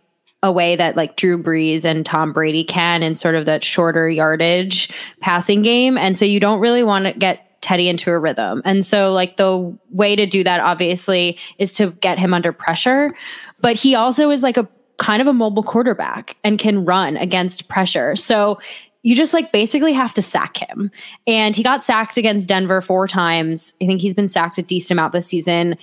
a 0.44 0.52
way 0.52 0.76
that 0.76 0.96
like 0.96 1.18
Drew 1.18 1.42
Brees 1.42 1.86
and 1.86 2.06
Tom 2.06 2.32
Brady 2.32 2.64
can 2.64 3.02
in 3.04 3.16
sort 3.16 3.36
of 3.36 3.46
that 3.46 3.64
shorter 3.64 4.10
yardage 4.10 4.92
passing 5.20 5.62
game. 5.62 5.98
And 5.98 6.18
so 6.18 6.24
you 6.24 6.40
don't 6.40 6.60
really 6.60 6.84
want 6.84 7.06
to 7.06 7.14
get 7.14 7.62
Teddy 7.62 7.90
into 7.90 8.12
a 8.12 8.20
rhythm. 8.20 8.62
And 8.64 8.86
so 8.86 9.12
like 9.12 9.38
the 9.38 9.76
way 9.90 10.16
to 10.16 10.28
do 10.28 10.44
that 10.44 10.60
obviously 10.60 11.40
is 11.58 11.74
to 11.74 11.92
get 11.94 12.20
him 12.20 12.34
under 12.34 12.54
pressure. 12.54 13.16
But 13.60 13.76
he 13.76 13.96
also 13.96 14.30
is 14.30 14.44
like 14.44 14.58
a 14.58 14.68
kind 14.98 15.22
of 15.22 15.28
a 15.28 15.34
mobile 15.34 15.64
quarterback 15.64 16.38
and 16.44 16.60
can 16.60 16.86
run 16.86 17.18
against 17.18 17.68
pressure. 17.68 18.16
So 18.16 18.60
you 19.02 19.16
just 19.16 19.34
like 19.34 19.52
basically 19.52 19.94
have 19.94 20.14
to 20.14 20.22
sack 20.22 20.58
him. 20.58 20.92
And 21.28 21.56
he 21.56 21.64
got 21.64 21.84
sacked 21.84 22.18
against 22.18 22.48
Denver 22.48 22.82
four 22.82 23.08
times. 23.08 23.74
I 23.82 23.86
think 23.86 24.02
he's 24.02 24.14
been 24.14 24.30
sacked 24.30 24.58
a 24.58 24.64
decent 24.64 25.00
amount 25.00 25.14
this 25.14 25.28
season 25.28 25.78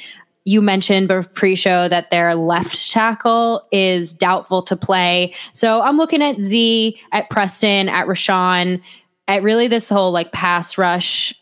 you 0.44 0.60
mentioned 0.60 1.08
pre-show 1.34 1.88
that 1.88 2.10
their 2.10 2.34
left 2.34 2.90
tackle 2.90 3.66
is 3.70 4.12
doubtful 4.12 4.62
to 4.62 4.76
play. 4.76 5.34
So 5.52 5.82
I'm 5.82 5.96
looking 5.96 6.22
at 6.22 6.40
Z, 6.40 6.98
at 7.12 7.30
Preston, 7.30 7.88
at 7.88 8.06
Rashan, 8.06 8.82
at 9.28 9.42
really 9.42 9.68
this 9.68 9.88
whole 9.88 10.10
like 10.10 10.32
pass 10.32 10.76
rush 10.76 11.34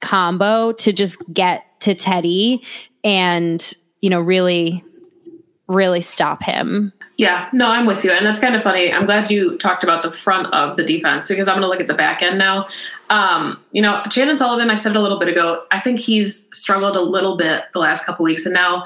combo 0.00 0.72
to 0.72 0.92
just 0.92 1.20
get 1.32 1.64
to 1.80 1.94
Teddy 1.94 2.62
and 3.04 3.74
you 4.00 4.10
know 4.10 4.20
really 4.20 4.82
really 5.66 6.00
stop 6.00 6.42
him. 6.42 6.92
Yeah, 7.18 7.48
no, 7.52 7.66
I'm 7.66 7.84
with 7.84 8.04
you. 8.04 8.12
And 8.12 8.24
that's 8.24 8.40
kind 8.40 8.56
of 8.56 8.62
funny. 8.62 8.92
I'm 8.92 9.04
glad 9.04 9.30
you 9.30 9.58
talked 9.58 9.82
about 9.82 10.02
the 10.02 10.12
front 10.12 10.46
of 10.54 10.76
the 10.76 10.84
defense 10.84 11.28
because 11.28 11.48
I'm 11.48 11.54
going 11.54 11.62
to 11.62 11.68
look 11.68 11.80
at 11.80 11.88
the 11.88 11.94
back 11.94 12.22
end 12.22 12.38
now. 12.38 12.68
Um, 13.10 13.62
you 13.72 13.80
know, 13.80 14.02
Chandon 14.10 14.36
Sullivan, 14.36 14.70
I 14.70 14.74
said 14.74 14.90
it 14.90 14.96
a 14.96 15.00
little 15.00 15.18
bit 15.18 15.28
ago, 15.28 15.64
I 15.70 15.80
think 15.80 15.98
he's 15.98 16.48
struggled 16.52 16.94
a 16.94 17.00
little 17.00 17.36
bit 17.38 17.64
the 17.72 17.78
last 17.78 18.04
couple 18.04 18.24
weeks. 18.24 18.44
And 18.44 18.52
now 18.52 18.84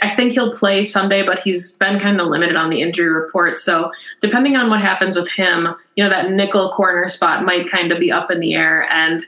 I 0.00 0.14
think 0.14 0.32
he'll 0.32 0.52
play 0.52 0.84
Sunday, 0.84 1.26
but 1.26 1.40
he's 1.40 1.72
been 1.72 1.98
kind 1.98 2.20
of 2.20 2.28
limited 2.28 2.56
on 2.56 2.70
the 2.70 2.80
injury 2.80 3.08
report. 3.08 3.58
So 3.58 3.90
depending 4.20 4.56
on 4.56 4.70
what 4.70 4.80
happens 4.80 5.16
with 5.16 5.28
him, 5.30 5.74
you 5.96 6.04
know, 6.04 6.10
that 6.10 6.30
nickel 6.30 6.72
corner 6.72 7.08
spot 7.08 7.44
might 7.44 7.68
kind 7.68 7.90
of 7.92 7.98
be 7.98 8.12
up 8.12 8.30
in 8.30 8.38
the 8.38 8.54
air. 8.54 8.88
And, 8.92 9.24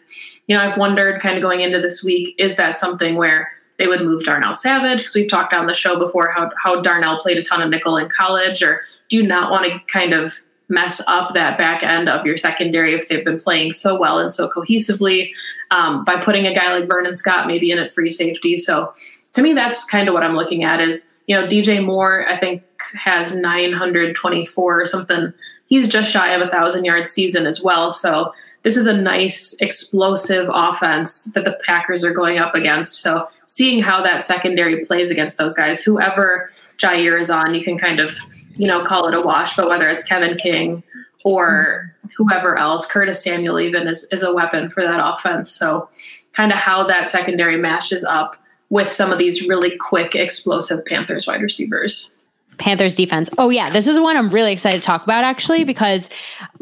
you 0.46 0.56
know, 0.56 0.62
I've 0.62 0.78
wondered 0.78 1.20
kind 1.20 1.36
of 1.36 1.42
going 1.42 1.62
into 1.62 1.80
this 1.80 2.04
week, 2.04 2.34
is 2.38 2.54
that 2.54 2.78
something 2.78 3.16
where 3.16 3.50
they 3.78 3.88
would 3.88 4.02
move 4.02 4.24
Darnell 4.24 4.54
Savage? 4.54 4.98
Because 4.98 5.14
we've 5.16 5.28
talked 5.28 5.54
on 5.54 5.66
the 5.66 5.74
show 5.74 5.98
before 5.98 6.30
how, 6.30 6.50
how 6.62 6.80
Darnell 6.80 7.18
played 7.18 7.36
a 7.36 7.42
ton 7.42 7.60
of 7.60 7.68
nickel 7.68 7.96
in 7.96 8.08
college, 8.08 8.62
or 8.62 8.82
do 9.08 9.16
you 9.16 9.26
not 9.26 9.50
want 9.50 9.70
to 9.70 9.78
kind 9.88 10.12
of 10.14 10.32
mess 10.68 11.00
up 11.06 11.34
that 11.34 11.56
back 11.56 11.82
end 11.82 12.08
of 12.08 12.26
your 12.26 12.36
secondary 12.36 12.94
if 12.94 13.08
they've 13.08 13.24
been 13.24 13.38
playing 13.38 13.72
so 13.72 13.98
well 13.98 14.18
and 14.18 14.32
so 14.32 14.48
cohesively 14.48 15.30
um, 15.70 16.04
by 16.04 16.20
putting 16.20 16.46
a 16.46 16.54
guy 16.54 16.76
like 16.76 16.88
Vernon 16.88 17.14
Scott 17.14 17.46
maybe 17.46 17.70
in 17.70 17.78
at 17.78 17.88
free 17.88 18.10
safety. 18.10 18.56
So 18.56 18.92
to 19.34 19.42
me, 19.42 19.52
that's 19.52 19.84
kind 19.84 20.08
of 20.08 20.14
what 20.14 20.22
I'm 20.22 20.34
looking 20.34 20.64
at 20.64 20.80
is, 20.80 21.14
you 21.26 21.38
know, 21.38 21.46
DJ 21.46 21.84
Moore, 21.84 22.26
I 22.28 22.36
think 22.36 22.62
has 22.94 23.34
924 23.34 24.80
or 24.80 24.86
something. 24.86 25.32
He's 25.66 25.88
just 25.88 26.10
shy 26.10 26.32
of 26.32 26.40
a 26.40 26.50
thousand 26.50 26.84
yard 26.84 27.08
season 27.08 27.46
as 27.46 27.62
well. 27.62 27.90
So 27.90 28.32
this 28.62 28.76
is 28.76 28.86
a 28.86 28.92
nice 28.92 29.54
explosive 29.60 30.48
offense 30.52 31.24
that 31.34 31.44
the 31.44 31.56
Packers 31.64 32.02
are 32.02 32.12
going 32.12 32.38
up 32.38 32.54
against. 32.54 32.96
So 32.96 33.28
seeing 33.46 33.80
how 33.80 34.02
that 34.02 34.24
secondary 34.24 34.84
plays 34.84 35.10
against 35.10 35.38
those 35.38 35.54
guys, 35.54 35.82
whoever 35.82 36.50
Jaire 36.76 37.20
is 37.20 37.30
on, 37.30 37.54
you 37.54 37.62
can 37.62 37.78
kind 37.78 38.00
of, 38.00 38.12
you 38.56 38.66
know, 38.66 38.84
call 38.84 39.08
it 39.08 39.14
a 39.14 39.20
wash. 39.20 39.56
But 39.56 39.68
whether 39.68 39.88
it's 39.88 40.04
Kevin 40.04 40.36
King 40.36 40.82
or 41.24 41.94
whoever 42.16 42.58
else, 42.58 42.86
Curtis 42.86 43.22
Samuel 43.22 43.60
even 43.60 43.88
is, 43.88 44.06
is 44.12 44.22
a 44.22 44.32
weapon 44.32 44.70
for 44.70 44.82
that 44.82 45.00
offense. 45.02 45.50
So 45.50 45.88
kind 46.32 46.52
of 46.52 46.58
how 46.58 46.86
that 46.86 47.08
secondary 47.08 47.56
matches 47.56 48.04
up 48.04 48.36
with 48.68 48.92
some 48.92 49.12
of 49.12 49.18
these 49.18 49.46
really 49.46 49.76
quick, 49.76 50.14
explosive 50.14 50.84
Panthers 50.84 51.26
wide 51.26 51.42
receivers. 51.42 52.14
Panthers 52.58 52.94
defense. 52.94 53.28
Oh 53.38 53.50
yeah, 53.50 53.70
this 53.70 53.86
is 53.86 54.00
one 54.00 54.16
I'm 54.16 54.30
really 54.30 54.52
excited 54.52 54.82
to 54.82 54.86
talk 54.86 55.04
about 55.04 55.24
actually 55.24 55.62
because 55.64 56.08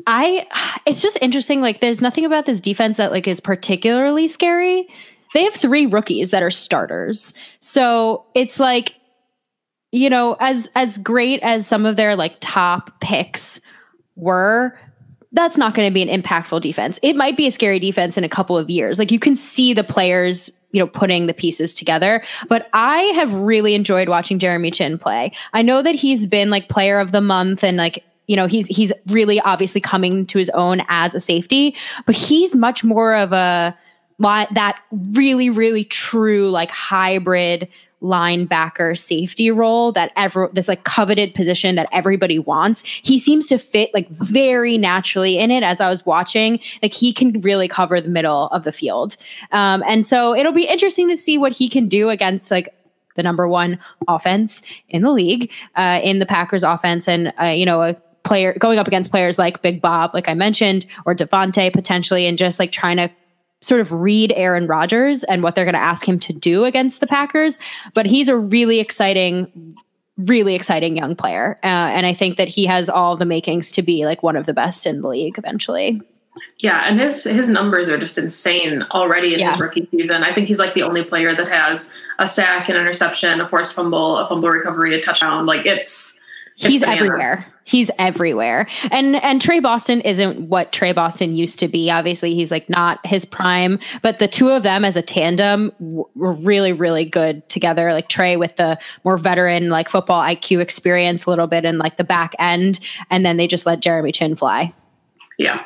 I 0.09 0.47
it's 0.87 1.01
just 1.01 1.17
interesting 1.23 1.61
like 1.61 1.81
there's 1.81 2.03
nothing 2.03 2.25
about 2.25 2.47
this 2.47 2.59
defense 2.59 2.97
that 2.97 3.13
like 3.13 3.29
is 3.29 3.41
particularly 3.41 4.27
scary. 4.27 4.89
They 5.35 5.45
have 5.45 5.55
3 5.55 5.87
rookies 5.87 6.31
that 6.31 6.43
are 6.43 6.51
starters. 6.51 7.33
So 7.61 8.25
it's 8.35 8.59
like 8.59 8.95
you 9.95 10.11
know, 10.11 10.37
as 10.41 10.69
as 10.75 10.99
great 10.99 11.41
as 11.45 11.69
some 11.69 11.87
of 11.87 11.95
their 11.95 12.17
like 12.17 12.37
top 12.41 13.01
picks 13.01 13.61
were, 14.17 14.77
that's 15.31 15.57
not 15.57 15.73
going 15.75 15.89
to 15.89 15.95
be 15.95 16.03
an 16.03 16.23
impactful 16.23 16.63
defense. 16.63 16.99
It 17.01 17.15
might 17.15 17.37
be 17.37 17.47
a 17.47 17.53
scary 17.53 17.79
defense 17.79 18.19
in 18.19 18.25
a 18.25 18.29
couple 18.29 18.59
of 18.59 18.69
years. 18.69 18.99
Like 18.99 19.13
you 19.13 19.21
can 19.21 19.37
see 19.37 19.73
the 19.73 19.85
players 19.85 20.51
you 20.73 20.81
know 20.81 20.89
putting 20.89 21.29
the 21.29 21.33
pieces 21.33 21.73
together 21.73 22.21
but 22.49 22.69
i 22.73 22.99
have 23.15 23.33
really 23.33 23.75
enjoyed 23.77 24.09
watching 24.09 24.41
jeremy 24.41 24.73
Chinn 24.73 24.99
play 24.99 25.31
i 25.53 25.63
know 25.63 25.83
that 25.83 25.95
he's 25.95 26.27
been 26.27 26.51
like 26.51 26.69
player 26.69 26.99
of 26.99 27.13
the 27.13 27.21
month 27.21 27.63
and 27.63 27.77
like 27.77 28.03
you 28.27 28.35
know 28.35 28.49
he's 28.49 28.67
he's 28.67 28.93
really 29.07 29.39
obviously 29.43 29.81
coming 29.81 30.27
to 30.27 30.37
his 30.37 30.51
own 30.51 30.83
as 30.89 31.15
a 31.15 31.21
safety 31.21 31.77
but 32.07 32.17
he's 32.17 32.57
much 32.57 32.83
more 32.83 33.15
of 33.15 33.33
a 33.33 33.73
that 34.19 34.77
really 34.91 35.49
really 35.49 35.85
true 35.85 36.51
like 36.51 36.71
hybrid 36.73 37.69
linebacker 38.05 38.97
safety 38.97 39.51
role 39.51 39.91
that 39.93 40.13
ever 40.15 40.51
this 40.53 40.69
like 40.69 40.85
coveted 40.85 41.35
position 41.35 41.75
that 41.77 41.89
everybody 41.91 42.39
wants. 42.39 42.83
He 42.85 43.19
seems 43.19 43.47
to 43.47 43.59
fit 43.59 43.93
like 43.95 44.09
very 44.11 44.77
naturally 44.77 45.39
in 45.39 45.51
it 45.51 45.63
as 45.63 45.81
I 45.81 45.89
was 45.89 46.05
watching. 46.05 46.61
Like 46.83 46.93
he 46.93 47.13
can 47.13 47.41
really 47.41 47.67
cover 47.67 48.01
the 48.01 48.11
middle 48.11 48.49
of 48.49 48.65
the 48.65 48.73
field. 48.73 49.17
Um, 49.53 49.83
and 49.87 50.07
so 50.07 50.35
it'll 50.35 50.53
be 50.53 50.69
interesting 50.69 51.09
to 51.09 51.17
see 51.17 51.39
what 51.39 51.53
he 51.53 51.69
can 51.69 51.89
do 51.89 52.11
against 52.11 52.51
like 52.51 52.75
the 53.17 53.23
number 53.23 53.49
one 53.49 53.79
offense 54.07 54.61
in 54.89 55.03
the 55.03 55.13
league, 55.13 55.51
uh, 55.77 56.01
in 56.03 56.19
the 56.19 56.27
Packers 56.27 56.65
offense, 56.65 57.09
and 57.09 57.33
uh, 57.41 57.47
you 57.47 57.65
know 57.65 57.83
a 57.83 57.97
player 58.25 58.55
going 58.59 58.79
up 58.79 58.89
against 58.89 59.11
players 59.11 59.39
like 59.39 59.63
Big 59.63 59.81
Bob, 59.81 60.13
like 60.15 60.29
I 60.29 60.35
mentioned, 60.35 60.87
or 61.07 61.15
Davante 61.15 61.73
potentially, 61.73 62.27
and 62.27 62.37
just 62.37 62.59
like 62.59 62.73
trying 62.73 62.97
to 62.97 63.11
sort 63.65 63.81
of 63.81 63.93
read 63.93 64.33
Aaron 64.37 64.67
Rodgers 64.67 65.25
and 65.25 65.43
what 65.43 65.55
they're 65.55 65.65
going 65.65 65.75
to 65.75 65.83
ask 65.83 66.07
him 66.07 66.19
to 66.21 66.33
do 66.33 66.65
against 66.65 67.01
the 67.01 67.07
Packers. 67.07 67.59
But 67.95 68.07
he's 68.07 68.29
a 68.29 68.37
really 68.37 68.79
exciting, 68.79 69.77
really 70.19 70.55
exciting 70.55 70.97
young 70.97 71.17
player. 71.17 71.59
Uh, 71.65 71.67
and 71.67 72.05
I 72.05 72.13
think 72.13 72.37
that 72.37 72.49
he 72.49 72.67
has 72.67 72.91
all 72.91 73.17
the 73.17 73.25
makings 73.25 73.71
to 73.73 73.83
be 73.83 74.05
like 74.05 74.23
one 74.23 74.37
of 74.37 74.45
the 74.47 74.53
best 74.53 74.87
in 74.87 75.01
the 75.01 75.09
league 75.09 75.39
eventually. 75.39 76.01
Yeah, 76.59 76.83
and 76.85 77.01
his 77.01 77.25
his 77.25 77.49
numbers 77.49 77.89
are 77.89 77.97
just 77.97 78.19
insane 78.19 78.83
already 78.91 79.35
in 79.35 79.41
yeah. 79.41 79.53
his 79.53 79.61
rookie 79.61 79.85
season. 79.85 80.25
I 80.25 80.35
think 80.35 80.49
he's 80.49 80.59
like 80.59 80.75
the 80.75 80.83
only 80.83 81.05
player 81.05 81.35
that 81.35 81.47
has 81.47 81.95
a 82.19 82.27
sack, 82.27 82.69
an 82.69 82.77
interception, 82.77 83.41
a 83.41 83.49
forced 83.49 83.73
fumble, 83.73 84.17
a 84.17 84.27
fumble 84.27 84.49
recovery, 84.49 84.95
a 84.95 85.01
touchdown. 85.01 85.47
Like 85.47 85.65
it's, 85.65 86.19
it's 86.19 86.21
he's 86.55 86.81
bananas. 86.81 87.01
everywhere. 87.01 87.47
He's 87.65 87.91
everywhere. 87.99 88.69
And 88.91 89.17
and 89.17 89.41
Tre 89.41 89.59
Boston 89.59 90.01
isn't 90.03 90.49
what 90.49 90.73
Tre 90.73 90.93
Boston 90.93 91.35
used 91.35 91.59
to 91.61 91.69
be. 91.69 91.91
Obviously, 91.91 92.35
he's 92.35 92.51
like 92.51 92.69
not 92.69 93.05
his 93.07 93.25
prime, 93.25 93.79
but 94.03 94.19
the 94.19 94.29
two 94.29 94.51
of 94.51 94.63
them 94.63 94.85
as 94.85 94.97
a 94.97 95.03
tandem 95.03 95.73
were 95.79 96.35
really 96.35 96.73
really 96.73 97.05
good 97.05 97.49
together. 97.49 97.93
Like 97.93 98.09
Tre 98.09 98.37
with 98.37 98.57
the 98.57 98.79
more 99.05 99.17
veteran 99.17 99.71
like 99.71 99.89
football 99.89 100.23
IQ 100.23 100.61
experience 100.61 101.25
a 101.25 101.31
little 101.31 101.47
bit 101.47 101.65
in 101.65 101.79
like 101.79 101.97
the 101.97 102.05
back 102.05 102.35
end 102.39 102.81
and 103.11 103.25
then 103.25 103.37
they 103.37 103.47
just 103.47 103.67
let 103.67 103.81
Jeremy 103.81 104.13
Chinn 104.13 104.37
fly. 104.37 104.73
Yeah. 105.39 105.65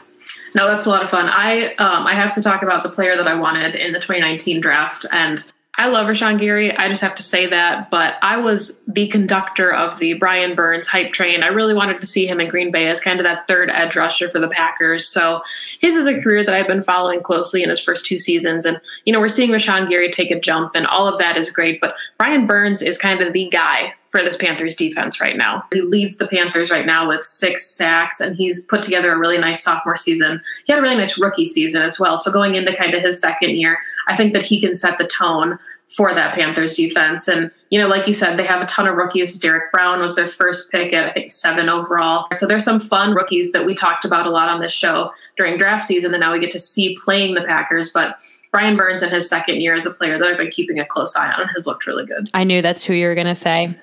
No, 0.55 0.67
that's 0.69 0.87
a 0.87 0.91
lot 0.91 1.03
of 1.03 1.11
fun. 1.11 1.29
I 1.29 1.75
um, 1.75 2.07
I 2.07 2.15
have 2.15 2.35
to 2.35 2.43
talk 2.43 2.63
about 2.63 2.83
the 2.83 2.91
player 2.91 3.17
that 3.17 3.27
I 3.27 3.35
wanted 3.35 3.75
in 3.75 3.93
the 3.93 4.01
2019 4.01 4.61
draft, 4.61 5.07
and 5.11 5.51
I 5.81 5.87
love 5.87 6.09
Rashan 6.09 6.41
Gary. 6.41 6.77
I 6.77 6.89
just 6.89 7.03
have 7.03 7.15
to 7.15 7.23
say 7.23 7.47
that. 7.47 7.89
But 7.89 8.17
I 8.21 8.39
was 8.39 8.81
the 8.89 9.07
conductor 9.07 9.73
of 9.73 10.01
the 10.01 10.15
Brian 10.15 10.57
Burns 10.57 10.89
hype 10.89 11.13
train. 11.13 11.45
I 11.45 11.49
really 11.49 11.73
wanted 11.73 12.01
to 12.01 12.07
see 12.07 12.27
him 12.27 12.41
in 12.41 12.49
Green 12.49 12.73
Bay 12.73 12.89
as 12.89 13.01
kind 13.01 13.21
of 13.21 13.25
that 13.25 13.47
third 13.47 13.71
edge 13.71 13.95
rusher 13.95 14.29
for 14.29 14.41
the 14.41 14.49
Packers. 14.49 15.07
So 15.07 15.41
his 15.81 15.95
is 15.95 16.09
a 16.09 16.21
career 16.21 16.45
that 16.45 16.55
I've 16.55 16.67
been 16.67 16.83
following 16.83 17.23
closely 17.23 17.63
in 17.63 17.71
his 17.71 17.79
first 17.79 18.07
two 18.07 18.19
seasons. 18.19 18.65
And, 18.65 18.81
you 19.05 19.13
know, 19.13 19.21
we're 19.21 19.29
seeing 19.29 19.51
Rashan 19.51 19.89
Gary 19.89 20.11
take 20.11 20.33
a 20.33 20.41
jump, 20.41 20.73
and 20.75 20.87
all 20.89 21.07
of 21.07 21.19
that 21.21 21.37
is 21.37 21.53
great. 21.53 21.81
But 21.81 21.95
Brian 22.19 22.49
Burns 22.49 22.83
is 22.83 22.99
kind 22.99 23.21
of 23.21 23.33
the 23.33 23.49
guy 23.49 23.95
for 24.11 24.23
this 24.23 24.37
Panthers 24.37 24.75
defense 24.75 25.21
right 25.21 25.37
now. 25.37 25.65
He 25.73 25.83
leads 25.83 26.17
the 26.17 26.27
Panthers 26.27 26.71
right 26.71 26.87
now 26.87 27.09
with 27.09 27.25
six 27.25 27.69
sacks, 27.69 28.21
and 28.21 28.37
he's 28.37 28.65
put 28.65 28.83
together 28.83 29.13
a 29.13 29.19
really 29.19 29.39
nice 29.39 29.63
sophomore 29.63 29.97
season. 29.97 30.41
He 30.65 30.73
had 30.73 30.79
a 30.79 30.83
really 30.83 30.97
nice 30.97 31.19
rookie 31.19 31.45
season 31.45 31.83
as 31.83 32.01
well. 32.01 32.17
So 32.17 32.33
going 32.33 32.55
into 32.55 32.75
kind 32.75 32.95
of 32.95 33.03
his 33.03 33.21
second 33.21 33.57
year, 33.57 33.79
I 34.07 34.17
think 34.17 34.33
that 34.33 34.43
he 34.43 34.61
can 34.61 34.75
set 34.75 34.99
the 34.99 35.07
tone 35.07 35.59
for 35.97 36.15
that 36.15 36.35
Panthers 36.35 36.75
defense. 36.75 37.29
And, 37.29 37.51
you 37.71 37.79
know, 37.79 37.89
like 37.89 38.07
you 38.07 38.13
said, 38.13 38.37
they 38.37 38.45
have 38.45 38.61
a 38.61 38.67
ton 38.67 38.87
of 38.87 38.97
rookies. 38.97 39.39
Derrick 39.39 39.73
Brown 39.73 40.01
was 40.01 40.17
their 40.17 40.29
first 40.29 40.71
pick 40.71 40.93
at, 40.93 41.07
I 41.07 41.13
think, 41.13 41.31
seven 41.31 41.71
overall. 41.71 42.27
So 42.35 42.47
there's 42.47 42.65
some 42.65 42.79
fun 42.79 43.15
rookies 43.15 43.53
that 43.53 43.65
we 43.65 43.75
talked 43.75 44.05
about 44.05 44.27
a 44.27 44.31
lot 44.31 44.49
on 44.49 44.61
this 44.61 44.73
show 44.73 45.11
during 45.39 45.57
draft 45.57 45.87
season 45.87 46.13
that 46.13 46.19
now 46.19 46.33
we 46.33 46.41
get 46.41 46.51
to 46.51 46.61
see 46.61 46.95
playing 47.03 47.35
the 47.35 47.43
Packers. 47.43 47.91
But 47.91 48.19
Brian 48.51 48.77
Burns 48.77 49.03
in 49.03 49.09
his 49.09 49.29
second 49.29 49.63
year 49.63 49.75
as 49.75 49.87
a 49.87 49.91
player 49.91 50.19
that 50.19 50.27
I've 50.27 50.37
been 50.37 50.51
keeping 50.51 50.79
a 50.79 50.85
close 50.85 51.17
eye 51.17 51.33
on 51.33 51.49
has 51.49 51.67
looked 51.67 51.87
really 51.87 52.05
good. 52.05 52.29
I 52.35 52.45
knew 52.45 52.61
that's 52.61 52.85
who 52.85 52.93
you 52.93 53.07
were 53.07 53.15
going 53.15 53.27
to 53.27 53.35
say. 53.35 53.75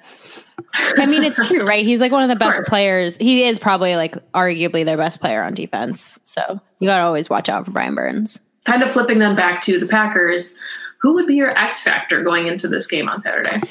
I 0.74 1.06
mean, 1.06 1.24
it's 1.24 1.42
true, 1.48 1.66
right? 1.66 1.86
He's 1.86 2.00
like 2.00 2.12
one 2.12 2.24
of 2.24 2.30
the 2.30 2.36
best 2.36 2.60
of 2.60 2.66
players. 2.66 3.18
He 3.18 3.44
is 3.44 3.60
probably 3.60 3.96
like 3.96 4.16
arguably 4.34 4.86
their 4.86 4.98
best 4.98 5.20
player 5.20 5.44
on 5.44 5.54
defense. 5.54 6.20
So 6.24 6.60
you 6.80 6.88
got 6.88 6.98
to 6.98 7.04
always 7.04 7.30
watch 7.30 7.50
out 7.50 7.66
for 7.66 7.72
Brian 7.72 7.96
Burns. 7.96 8.40
Kind 8.66 8.84
of 8.84 8.92
flipping 8.92 9.20
them 9.20 9.36
back 9.36 9.62
to 9.64 9.80
the 9.80 9.86
Packers. 9.86 10.60
Who 11.02 11.14
would 11.14 11.28
be 11.28 11.36
your 11.36 11.58
X 11.58 11.82
factor 11.82 12.24
going 12.24 12.48
into 12.48 12.68
this 12.68 12.88
game 12.88 13.08
on 13.08 13.20
Saturday? 13.20 13.62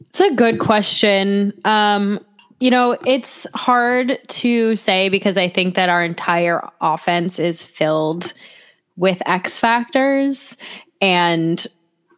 It's 0.00 0.20
a 0.20 0.30
good 0.34 0.58
question. 0.58 1.52
Um, 1.64 2.20
you 2.60 2.70
know, 2.70 2.98
it's 3.04 3.46
hard 3.54 4.18
to 4.28 4.76
say 4.76 5.08
because 5.08 5.36
I 5.36 5.48
think 5.48 5.74
that 5.74 5.88
our 5.88 6.02
entire 6.02 6.66
offense 6.80 7.38
is 7.38 7.62
filled 7.62 8.32
with 8.96 9.18
X 9.26 9.58
factors. 9.58 10.56
And 11.00 11.66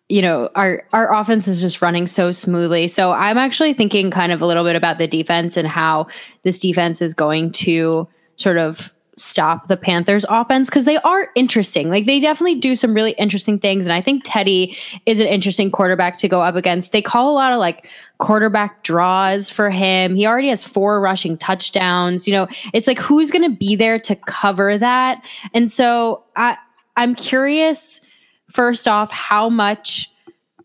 you 0.08 0.22
know 0.22 0.48
our 0.54 0.84
our 0.92 1.14
offense 1.14 1.46
is 1.46 1.60
just 1.60 1.82
running 1.82 2.06
so 2.06 2.32
smoothly. 2.32 2.88
So 2.88 3.12
i'm 3.12 3.38
actually 3.38 3.74
thinking 3.74 4.10
kind 4.10 4.32
of 4.32 4.40
a 4.40 4.46
little 4.46 4.64
bit 4.64 4.76
about 4.76 4.98
the 4.98 5.06
defense 5.06 5.56
and 5.56 5.68
how 5.68 6.06
this 6.42 6.58
defense 6.58 7.02
is 7.02 7.14
going 7.14 7.52
to 7.52 8.08
sort 8.36 8.58
of 8.58 8.92
stop 9.16 9.66
the 9.66 9.76
panthers 9.76 10.24
offense 10.28 10.70
because 10.70 10.84
they 10.84 10.96
are 10.98 11.28
interesting. 11.34 11.90
Like 11.90 12.06
they 12.06 12.20
definitely 12.20 12.54
do 12.60 12.76
some 12.76 12.94
really 12.94 13.12
interesting 13.12 13.58
things 13.58 13.84
and 13.84 13.92
i 13.92 14.00
think 14.00 14.22
teddy 14.24 14.76
is 15.06 15.20
an 15.20 15.26
interesting 15.26 15.70
quarterback 15.70 16.16
to 16.18 16.28
go 16.28 16.40
up 16.40 16.54
against. 16.54 16.92
They 16.92 17.02
call 17.02 17.30
a 17.30 17.34
lot 17.34 17.52
of 17.52 17.58
like 17.58 17.86
quarterback 18.18 18.82
draws 18.84 19.50
for 19.50 19.70
him. 19.70 20.14
He 20.14 20.26
already 20.26 20.48
has 20.48 20.64
four 20.64 21.00
rushing 21.00 21.36
touchdowns. 21.36 22.26
You 22.26 22.32
know 22.32 22.48
it's 22.72 22.86
like 22.86 22.98
who's 22.98 23.30
going 23.30 23.48
to 23.50 23.54
be 23.56 23.76
there 23.76 23.98
to 24.00 24.16
cover 24.16 24.78
that? 24.78 25.22
And 25.52 25.70
so 25.70 26.24
i 26.34 26.56
i'm 26.96 27.14
curious 27.14 28.00
first 28.50 28.88
off 28.88 29.10
how 29.10 29.48
much 29.48 30.10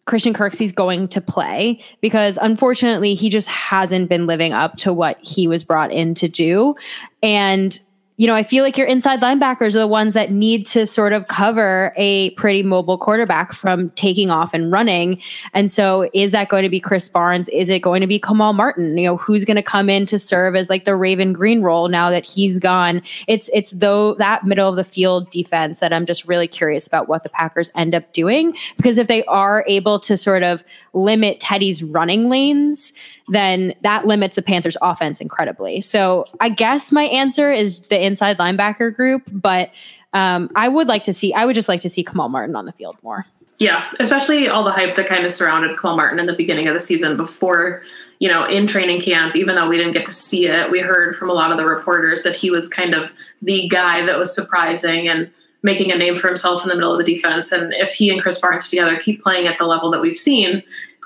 Christian 0.05 0.33
Kirksey's 0.33 0.73
going 0.73 1.07
to 1.09 1.21
play 1.21 1.77
because 2.01 2.37
unfortunately 2.41 3.13
he 3.13 3.29
just 3.29 3.47
hasn't 3.47 4.09
been 4.09 4.27
living 4.27 4.51
up 4.51 4.75
to 4.77 4.91
what 4.91 5.17
he 5.21 5.47
was 5.47 5.63
brought 5.63 5.91
in 5.91 6.13
to 6.15 6.27
do. 6.27 6.75
And 7.21 7.79
you 8.17 8.27
know, 8.27 8.35
I 8.35 8.43
feel 8.43 8.63
like 8.63 8.77
your 8.77 8.85
inside 8.85 9.21
linebackers 9.21 9.75
are 9.75 9.79
the 9.79 9.87
ones 9.87 10.13
that 10.13 10.31
need 10.31 10.67
to 10.67 10.85
sort 10.85 11.13
of 11.13 11.27
cover 11.29 11.93
a 11.97 12.29
pretty 12.31 12.61
mobile 12.61 12.97
quarterback 12.97 13.53
from 13.53 13.89
taking 13.91 14.29
off 14.29 14.53
and 14.53 14.71
running. 14.71 15.19
And 15.53 15.71
so, 15.71 16.09
is 16.13 16.31
that 16.31 16.49
going 16.49 16.61
to 16.61 16.69
be 16.69 16.79
Krys 16.79 17.11
Barnes? 17.11 17.49
Is 17.49 17.69
it 17.69 17.79
going 17.79 18.01
to 18.01 18.07
be 18.07 18.19
Kamal 18.19 18.53
Martin? 18.53 18.97
You 18.97 19.07
know, 19.07 19.17
who's 19.17 19.45
going 19.45 19.55
to 19.55 19.63
come 19.63 19.89
in 19.89 20.05
to 20.07 20.19
serve 20.19 20.55
as 20.55 20.69
like 20.69 20.85
the 20.85 20.95
Raven 20.95 21.33
Greene 21.33 21.63
role 21.63 21.87
now 21.87 22.11
that 22.11 22.23
he's 22.23 22.59
gone? 22.59 23.01
It's 23.27 23.49
it's 23.51 23.71
though 23.71 24.13
that 24.15 24.45
middle 24.45 24.69
of 24.69 24.75
the 24.75 24.83
field 24.83 25.31
defense 25.31 25.79
that 25.79 25.91
I'm 25.91 26.05
just 26.05 26.25
really 26.25 26.47
curious 26.47 26.85
about 26.85 27.07
what 27.09 27.23
the 27.23 27.29
Packers 27.29 27.71
end 27.75 27.95
up 27.95 28.13
doing 28.13 28.55
because 28.77 28.99
if 28.99 29.07
they 29.07 29.23
are 29.25 29.65
able 29.67 29.99
to 30.01 30.17
sort 30.17 30.43
of 30.43 30.63
limit 30.93 31.39
Teddy's 31.39 31.81
running 31.81 32.29
lanes, 32.29 32.93
then 33.29 33.73
that 33.81 34.05
limits 34.05 34.35
the 34.35 34.41
Panthers 34.41 34.77
offense 34.81 35.21
incredibly. 35.21 35.81
So 35.81 36.25
I 36.39 36.49
guess 36.49 36.91
my 36.91 37.03
answer 37.03 37.51
is 37.51 37.79
the 37.81 38.03
inside 38.03 38.37
linebacker 38.37 38.93
group, 38.93 39.23
but 39.31 39.71
um, 40.13 40.49
I 40.55 40.67
would 40.67 40.87
like 40.87 41.03
to 41.03 41.13
see, 41.13 41.33
I 41.33 41.45
would 41.45 41.55
just 41.55 41.69
like 41.69 41.81
to 41.81 41.89
see 41.89 42.03
Kamal 42.03 42.29
Martin 42.29 42.55
on 42.55 42.65
the 42.65 42.71
field 42.71 42.97
more. 43.01 43.25
Yeah, 43.59 43.91
especially 43.99 44.49
all 44.49 44.63
the 44.63 44.71
hype 44.71 44.95
that 44.95 45.07
kind 45.07 45.25
of 45.25 45.31
surrounded 45.31 45.77
Kamal 45.79 45.95
Martin 45.95 46.19
in 46.19 46.25
the 46.25 46.33
beginning 46.33 46.67
of 46.67 46.73
the 46.73 46.79
season 46.79 47.15
before, 47.15 47.81
you 48.19 48.27
know, 48.27 48.45
in 48.45 48.67
training 48.67 49.01
camp, 49.01 49.35
even 49.35 49.55
though 49.55 49.69
we 49.69 49.77
didn't 49.77 49.93
get 49.93 50.05
to 50.05 50.11
see 50.11 50.47
it, 50.47 50.69
we 50.69 50.79
heard 50.79 51.15
from 51.15 51.29
a 51.29 51.33
lot 51.33 51.51
of 51.51 51.57
the 51.57 51.65
reporters 51.65 52.23
that 52.23 52.35
he 52.35 52.49
was 52.49 52.67
kind 52.67 52.93
of 52.93 53.13
the 53.41 53.67
guy 53.69 54.05
that 54.05 54.17
was 54.17 54.35
surprising 54.35 55.07
and 55.07 55.31
making 55.61 55.91
a 55.91 55.95
name 55.95 56.17
for 56.17 56.27
himself 56.27 56.61
in 56.63 56.69
the 56.69 56.75
middle 56.75 56.91
of 56.91 56.97
the 56.97 57.05
defense. 57.05 57.51
And 57.51 57.73
if 57.73 57.93
he 57.93 58.09
and 58.09 58.21
Krys 58.21 58.39
Barnes 58.41 58.67
together 58.67 58.97
keep 58.97 59.21
playing 59.21 59.47
at 59.47 59.57
the 59.57 59.65
level 59.65 59.89
that 59.91 60.01
we've 60.01 60.17
seen, 60.17 60.61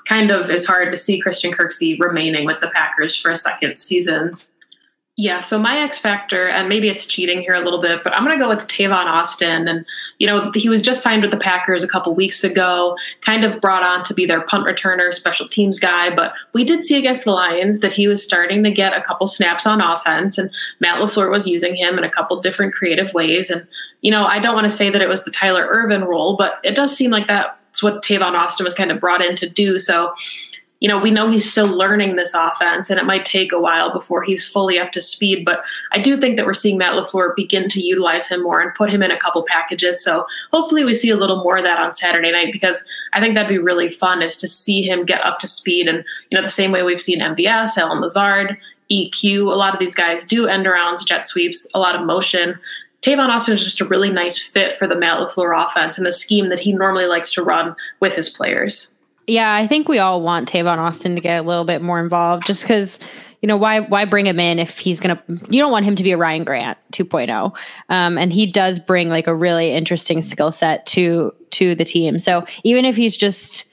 kind 0.08 0.30
of 0.30 0.50
is 0.50 0.64
hard 0.64 0.90
to 0.90 0.96
see 0.96 1.20
Christian 1.20 1.52
Kirksey 1.52 1.98
remaining 2.00 2.46
with 2.46 2.60
the 2.60 2.68
Packers 2.68 3.14
for 3.14 3.30
a 3.30 3.36
second 3.36 3.78
season. 3.78 4.32
Yeah, 5.20 5.40
so 5.40 5.58
my 5.58 5.78
X 5.80 5.98
factor, 5.98 6.46
and 6.46 6.68
maybe 6.68 6.88
it's 6.88 7.04
cheating 7.04 7.40
here 7.40 7.54
a 7.54 7.60
little 7.60 7.82
bit, 7.82 8.04
but 8.04 8.14
I'm 8.14 8.24
going 8.24 8.38
to 8.38 8.40
go 8.40 8.48
with 8.48 8.68
Tavon 8.68 9.06
Austin. 9.06 9.66
And, 9.66 9.84
you 10.20 10.28
know, 10.28 10.52
he 10.54 10.68
was 10.68 10.80
just 10.80 11.02
signed 11.02 11.22
with 11.22 11.32
the 11.32 11.38
Packers 11.38 11.82
a 11.82 11.88
couple 11.88 12.14
weeks 12.14 12.44
ago, 12.44 12.96
kind 13.20 13.44
of 13.44 13.60
brought 13.60 13.82
on 13.82 14.04
to 14.04 14.14
be 14.14 14.26
their 14.26 14.42
punt 14.42 14.68
returner, 14.68 15.12
special 15.12 15.48
teams 15.48 15.80
guy. 15.80 16.14
But 16.14 16.34
we 16.52 16.62
did 16.62 16.84
see 16.84 16.96
against 16.96 17.24
the 17.24 17.32
Lions 17.32 17.80
that 17.80 17.92
he 17.92 18.06
was 18.06 18.22
starting 18.22 18.62
to 18.62 18.70
get 18.70 18.96
a 18.96 19.02
couple 19.02 19.26
snaps 19.26 19.66
on 19.66 19.80
offense, 19.80 20.38
and 20.38 20.52
Matt 20.78 21.00
LaFleur 21.00 21.32
was 21.32 21.48
using 21.48 21.74
him 21.74 21.98
in 21.98 22.04
a 22.04 22.10
couple 22.10 22.40
different 22.40 22.72
creative 22.72 23.12
ways. 23.12 23.50
And, 23.50 23.66
you 24.02 24.12
know, 24.12 24.24
I 24.24 24.38
don't 24.38 24.54
want 24.54 24.66
to 24.66 24.70
say 24.70 24.88
that 24.88 25.02
it 25.02 25.08
was 25.08 25.24
the 25.24 25.32
Tyler 25.32 25.66
Ervin 25.68 26.04
role, 26.04 26.36
but 26.36 26.60
it 26.62 26.76
does 26.76 26.96
seem 26.96 27.10
like 27.10 27.26
that's 27.68 27.82
what 27.82 28.02
Tavon 28.02 28.34
Austin 28.34 28.64
was 28.64 28.74
kind 28.74 28.90
of 28.90 29.00
brought 29.00 29.24
in 29.24 29.36
to 29.36 29.48
do. 29.48 29.78
So, 29.78 30.12
you 30.80 30.88
know, 30.88 30.98
we 30.98 31.10
know 31.10 31.30
he's 31.30 31.50
still 31.50 31.66
learning 31.66 32.14
this 32.16 32.34
offense 32.34 32.88
and 32.88 33.00
it 33.00 33.04
might 33.04 33.24
take 33.24 33.52
a 33.52 33.60
while 33.60 33.92
before 33.92 34.22
he's 34.22 34.48
fully 34.48 34.78
up 34.78 34.92
to 34.92 35.02
speed. 35.02 35.44
But 35.44 35.62
I 35.92 35.98
do 35.98 36.16
think 36.16 36.36
that 36.36 36.46
we're 36.46 36.54
seeing 36.54 36.78
Matt 36.78 36.92
LaFleur 36.92 37.34
begin 37.34 37.68
to 37.70 37.80
utilize 37.80 38.28
him 38.28 38.44
more 38.44 38.60
and 38.60 38.74
put 38.74 38.90
him 38.90 39.02
in 39.02 39.10
a 39.10 39.18
couple 39.18 39.44
packages. 39.48 40.02
So 40.02 40.24
hopefully 40.52 40.84
we 40.84 40.94
see 40.94 41.10
a 41.10 41.16
little 41.16 41.42
more 41.42 41.56
of 41.56 41.64
that 41.64 41.80
on 41.80 41.92
Saturday 41.92 42.30
night 42.30 42.52
because 42.52 42.84
I 43.12 43.20
think 43.20 43.34
that'd 43.34 43.48
be 43.48 43.58
really 43.58 43.90
fun 43.90 44.22
is 44.22 44.36
to 44.36 44.46
see 44.46 44.82
him 44.82 45.04
get 45.04 45.26
up 45.26 45.40
to 45.40 45.48
speed. 45.48 45.88
And, 45.88 46.04
you 46.30 46.36
know, 46.38 46.44
the 46.44 46.50
same 46.50 46.70
way 46.70 46.84
we've 46.84 47.00
seen 47.00 47.20
MVS, 47.20 47.76
Allen 47.76 48.00
Lazard, 48.00 48.56
EQ, 48.90 49.52
a 49.52 49.56
lot 49.56 49.74
of 49.74 49.80
these 49.80 49.94
guys 49.94 50.24
do 50.24 50.46
end 50.46 50.66
arounds, 50.66 51.04
jet 51.04 51.26
sweeps, 51.26 51.68
a 51.74 51.78
lot 51.78 51.96
of 51.96 52.06
motion. 52.06 52.58
Tavon 53.02 53.28
Austin 53.28 53.54
is 53.54 53.64
just 53.64 53.80
a 53.80 53.84
really 53.84 54.10
nice 54.10 54.38
fit 54.38 54.72
for 54.72 54.86
the 54.86 54.98
Matt 54.98 55.20
LaFleur 55.20 55.66
offense 55.66 55.98
and 55.98 56.06
the 56.06 56.12
scheme 56.12 56.48
that 56.48 56.58
he 56.58 56.72
normally 56.72 57.06
likes 57.06 57.32
to 57.32 57.42
run 57.42 57.76
with 58.00 58.14
his 58.14 58.28
players. 58.28 58.96
Yeah, 59.26 59.54
I 59.54 59.66
think 59.66 59.88
we 59.88 59.98
all 59.98 60.22
want 60.22 60.50
Tavon 60.50 60.78
Austin 60.78 61.14
to 61.14 61.20
get 61.20 61.44
a 61.44 61.46
little 61.46 61.64
bit 61.64 61.82
more 61.82 62.00
involved 62.00 62.46
just 62.46 62.62
because 62.62 62.98
you 63.42 63.46
know 63.46 63.56
why 63.56 63.80
why 63.80 64.04
bring 64.04 64.26
him 64.26 64.40
in 64.40 64.58
if 64.58 64.78
he's 64.78 64.98
gonna 64.98 65.22
you 65.48 65.60
don't 65.60 65.70
want 65.70 65.84
him 65.84 65.94
to 65.94 66.02
be 66.02 66.10
a 66.10 66.16
ryan 66.16 66.42
grant 66.42 66.76
2.0 66.92 67.56
um, 67.88 68.18
and 68.18 68.32
he 68.32 68.50
does 68.50 68.80
bring 68.80 69.10
like 69.10 69.28
a 69.28 69.34
really 69.34 69.72
interesting 69.72 70.20
skill 70.20 70.50
set 70.50 70.84
to 70.86 71.32
to 71.50 71.76
the 71.76 71.84
team. 71.84 72.18
So 72.18 72.44
even 72.64 72.84
if 72.84 72.96
he's 72.96 73.16
just 73.16 73.64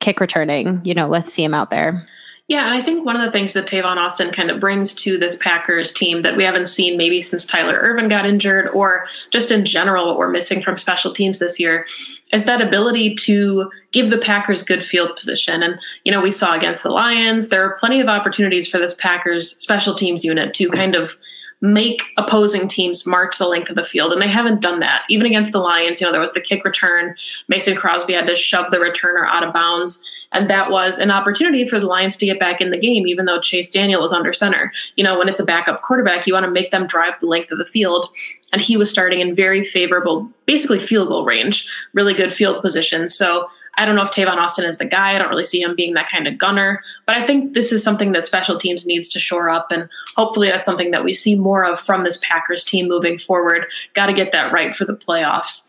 kick 0.00 0.20
returning 0.20 0.80
you 0.84 0.94
know 0.94 1.06
let's 1.06 1.32
see 1.32 1.44
him 1.44 1.54
out 1.54 1.70
there 1.70 2.08
yeah, 2.46 2.66
and 2.66 2.74
I 2.74 2.82
think 2.82 3.06
one 3.06 3.16
of 3.16 3.24
the 3.24 3.32
things 3.32 3.54
that 3.54 3.66
Tavon 3.66 3.96
Austin 3.96 4.30
kind 4.30 4.50
of 4.50 4.60
brings 4.60 4.94
to 4.96 5.16
this 5.16 5.38
Packers 5.38 5.94
team 5.94 6.22
that 6.22 6.36
we 6.36 6.44
haven't 6.44 6.66
seen 6.66 6.98
maybe 6.98 7.22
since 7.22 7.46
Tyler 7.46 7.74
Ervin 7.74 8.08
got 8.08 8.26
injured 8.26 8.68
or 8.68 9.06
just 9.30 9.50
in 9.50 9.64
general 9.64 10.06
what 10.06 10.18
we're 10.18 10.28
missing 10.28 10.60
from 10.60 10.76
special 10.76 11.12
teams 11.14 11.38
this 11.38 11.58
year 11.58 11.86
is 12.34 12.44
that 12.44 12.60
ability 12.60 13.14
to 13.14 13.70
give 13.92 14.10
the 14.10 14.18
Packers 14.18 14.62
good 14.62 14.82
field 14.82 15.16
position. 15.16 15.62
And, 15.62 15.78
you 16.04 16.12
know, 16.12 16.20
we 16.20 16.30
saw 16.30 16.54
against 16.54 16.82
the 16.82 16.90
Lions, 16.90 17.48
there 17.48 17.64
are 17.64 17.76
plenty 17.78 18.00
of 18.00 18.08
opportunities 18.08 18.68
for 18.68 18.78
this 18.78 18.94
Packers 18.94 19.56
special 19.56 19.94
teams 19.94 20.24
unit 20.24 20.52
to 20.54 20.68
kind 20.68 20.96
of 20.96 21.16
make 21.60 22.02
opposing 22.18 22.68
teams 22.68 23.06
march 23.06 23.38
the 23.38 23.48
length 23.48 23.70
of 23.70 23.76
the 23.76 23.84
field. 23.84 24.12
And 24.12 24.20
they 24.20 24.28
haven't 24.28 24.60
done 24.60 24.80
that. 24.80 25.04
Even 25.08 25.26
against 25.26 25.52
the 25.52 25.60
Lions, 25.60 25.98
you 25.98 26.06
know, 26.06 26.12
there 26.12 26.20
was 26.20 26.34
the 26.34 26.40
kick 26.40 26.62
return. 26.64 27.14
Mason 27.48 27.74
Crosby 27.74 28.12
had 28.12 28.26
to 28.26 28.36
shove 28.36 28.70
the 28.70 28.76
returner 28.76 29.26
out 29.28 29.44
of 29.44 29.54
bounds. 29.54 30.04
And 30.34 30.50
that 30.50 30.70
was 30.70 30.98
an 30.98 31.10
opportunity 31.10 31.66
for 31.66 31.80
the 31.80 31.86
Lions 31.86 32.16
to 32.18 32.26
get 32.26 32.40
back 32.40 32.60
in 32.60 32.70
the 32.70 32.78
game, 32.78 33.06
even 33.06 33.24
though 33.24 33.40
Chase 33.40 33.70
Daniel 33.70 34.02
was 34.02 34.12
under 34.12 34.32
center. 34.32 34.72
You 34.96 35.04
know, 35.04 35.18
when 35.18 35.28
it's 35.28 35.40
a 35.40 35.44
backup 35.44 35.82
quarterback, 35.82 36.26
you 36.26 36.34
want 36.34 36.44
to 36.44 36.50
make 36.50 36.70
them 36.70 36.86
drive 36.86 37.18
the 37.20 37.26
length 37.26 37.50
of 37.52 37.58
the 37.58 37.66
field. 37.66 38.10
And 38.52 38.60
he 38.60 38.76
was 38.76 38.90
starting 38.90 39.20
in 39.20 39.34
very 39.34 39.64
favorable, 39.64 40.28
basically 40.46 40.80
field 40.80 41.08
goal 41.08 41.24
range, 41.24 41.68
really 41.92 42.14
good 42.14 42.32
field 42.32 42.60
position. 42.60 43.08
So 43.08 43.48
I 43.76 43.84
don't 43.84 43.96
know 43.96 44.02
if 44.02 44.10
Tavon 44.10 44.36
Austin 44.36 44.64
is 44.64 44.78
the 44.78 44.84
guy. 44.84 45.14
I 45.14 45.18
don't 45.18 45.30
really 45.30 45.44
see 45.44 45.60
him 45.60 45.74
being 45.74 45.94
that 45.94 46.08
kind 46.08 46.26
of 46.26 46.38
gunner. 46.38 46.82
But 47.06 47.16
I 47.16 47.26
think 47.26 47.54
this 47.54 47.72
is 47.72 47.82
something 47.82 48.12
that 48.12 48.26
special 48.26 48.58
teams 48.58 48.86
needs 48.86 49.08
to 49.10 49.18
shore 49.18 49.50
up. 49.50 49.72
And 49.72 49.88
hopefully 50.16 50.48
that's 50.48 50.66
something 50.66 50.90
that 50.92 51.04
we 51.04 51.14
see 51.14 51.34
more 51.34 51.64
of 51.64 51.80
from 51.80 52.04
this 52.04 52.20
Packers 52.22 52.64
team 52.64 52.88
moving 52.88 53.18
forward. 53.18 53.66
Got 53.94 54.06
to 54.06 54.12
get 54.12 54.32
that 54.32 54.52
right 54.52 54.74
for 54.74 54.84
the 54.84 54.96
playoffs. 54.96 55.66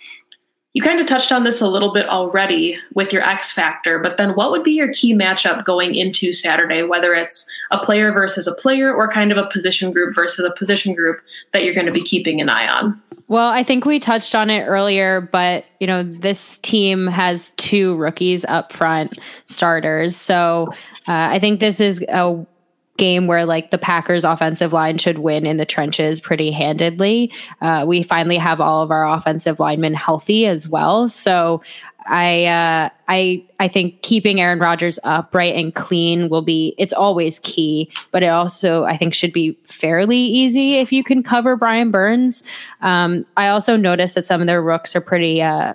You 0.76 0.82
kind 0.82 1.00
of 1.00 1.08
touched 1.08 1.32
on 1.32 1.46
this 1.46 1.62
a 1.62 1.70
little 1.70 1.94
bit 1.94 2.06
already 2.10 2.78
with 2.94 3.14
your 3.14 3.22
X 3.22 3.50
factor, 3.50 3.98
but 3.98 4.18
then 4.18 4.32
what 4.32 4.52
would 4.52 4.62
be 4.62 4.74
your 4.74 4.92
key 4.92 5.16
matchup 5.16 5.64
going 5.64 5.96
into 5.96 6.34
Saturday, 6.34 6.84
whether 6.84 7.14
it's 7.14 7.50
a 7.72 7.80
player 7.80 8.12
versus 8.12 8.46
a 8.46 8.54
player 8.54 8.94
or 8.94 9.08
kind 9.08 9.32
of 9.32 9.38
a 9.38 9.48
position 9.48 9.94
group 9.94 10.14
versus 10.14 10.44
a 10.44 10.54
position 10.54 10.94
group 10.94 11.22
that 11.54 11.64
you're 11.64 11.74
going 11.74 11.86
to 11.86 11.94
be 11.94 12.02
keeping 12.02 12.42
an 12.42 12.50
eye 12.50 12.68
on? 12.68 13.02
Well, 13.30 13.48
I 13.48 13.64
think 13.64 13.86
we 13.86 14.00
touched 14.00 14.36
on 14.36 14.50
it 14.50 14.64
earlier, 14.66 15.22
but 15.22 15.64
you 15.80 15.88
know, 15.88 16.04
this 16.04 16.60
team 16.60 17.08
has 17.08 17.54
two 17.56 17.96
rookies 17.96 18.44
up 18.44 18.74
front 18.74 19.18
starters. 19.46 20.18
So 20.18 20.74
uh, 21.08 21.32
I 21.32 21.40
think 21.40 21.62
this 21.62 21.80
is 21.80 22.04
a 22.10 22.46
game 22.98 23.28
where 23.28 23.46
like 23.46 23.72
the 23.72 23.78
Packers 23.78 24.24
offensive 24.24 24.74
line 24.74 24.98
should 24.98 25.20
win 25.20 25.46
in 25.46 25.58
the 25.58 25.66
trenches 25.66 26.20
pretty 26.20 26.52
handedly. 26.52 27.32
Uh, 27.62 27.84
we 27.88 28.04
finally 28.04 28.38
have 28.38 28.62
all 28.62 28.82
of 28.82 28.92
our 28.92 29.08
offensive 29.08 29.60
linemen 29.60 29.94
healthy 29.94 30.46
as 30.46 30.68
well. 30.68 31.10
So 31.10 31.62
I 32.08 32.46
uh, 32.46 32.90
I 33.08 33.44
I 33.60 33.68
think 33.68 34.02
keeping 34.04 34.40
Aaron 34.40 34.60
Rodgers 34.60 35.00
upright 35.04 35.56
and 35.56 35.74
clean 35.74 36.30
will 36.30 36.44
be 36.44 36.76
it's 36.78 36.94
always 36.94 37.40
key, 37.40 37.92
but 38.12 38.22
it 38.22 38.28
also 38.28 38.84
I 38.84 38.96
think 38.96 39.14
should 39.14 39.34
be 39.34 39.58
fairly 39.64 40.20
easy 40.20 40.76
if 40.76 40.92
you 40.92 41.04
can 41.04 41.24
cover 41.24 41.56
Brian 41.56 41.90
Burns. 41.92 42.44
Um, 42.82 43.24
I 43.38 43.48
also 43.48 43.76
noticed 43.76 44.16
that 44.16 44.26
some 44.26 44.40
of 44.40 44.48
their 44.48 44.62
rooks 44.62 44.96
are 44.96 45.02
pretty 45.02 45.42
uh, 45.42 45.74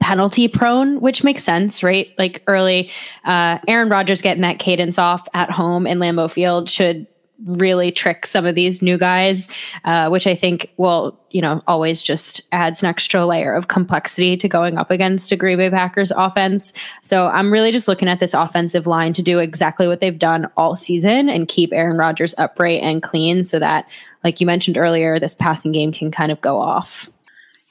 penalty 0.00 0.48
prone, 0.48 1.00
which 1.00 1.22
makes 1.22 1.44
sense, 1.44 1.82
right? 1.82 2.08
Like 2.18 2.42
early, 2.46 2.90
uh, 3.24 3.58
Aaron 3.68 3.88
Rodgers 3.88 4.22
getting 4.22 4.42
that 4.42 4.58
cadence 4.58 4.98
off 4.98 5.28
at 5.34 5.50
home 5.50 5.86
in 5.86 5.98
Lambeau 5.98 6.30
Field 6.30 6.70
should 6.70 7.06
really 7.46 7.90
trick 7.90 8.24
some 8.24 8.46
of 8.46 8.54
these 8.54 8.80
new 8.80 8.96
guys, 8.96 9.48
uh, 9.84 10.08
which 10.08 10.26
I 10.26 10.34
think 10.34 10.70
will, 10.76 11.18
you 11.30 11.42
know, 11.42 11.60
always 11.66 12.02
just 12.02 12.40
adds 12.52 12.82
an 12.82 12.88
extra 12.88 13.26
layer 13.26 13.52
of 13.52 13.68
complexity 13.68 14.36
to 14.36 14.48
going 14.48 14.78
up 14.78 14.90
against 14.90 15.32
a 15.32 15.36
Green 15.36 15.58
Bay 15.58 15.68
Packers 15.68 16.12
offense. 16.12 16.72
So 17.02 17.26
I'm 17.26 17.52
really 17.52 17.72
just 17.72 17.88
looking 17.88 18.08
at 18.08 18.20
this 18.20 18.34
offensive 18.34 18.86
line 18.86 19.12
to 19.14 19.22
do 19.22 19.40
exactly 19.40 19.88
what 19.88 20.00
they've 20.00 20.18
done 20.18 20.48
all 20.56 20.76
season 20.76 21.28
and 21.28 21.48
keep 21.48 21.72
Aaron 21.72 21.98
Rodgers 21.98 22.34
upright 22.38 22.82
and 22.82 23.02
clean 23.02 23.44
so 23.44 23.58
that, 23.58 23.86
like 24.22 24.40
you 24.40 24.46
mentioned 24.46 24.78
earlier, 24.78 25.18
this 25.18 25.34
passing 25.34 25.72
game 25.72 25.92
can 25.92 26.10
kind 26.10 26.30
of 26.30 26.40
go 26.40 26.58
off. 26.58 27.10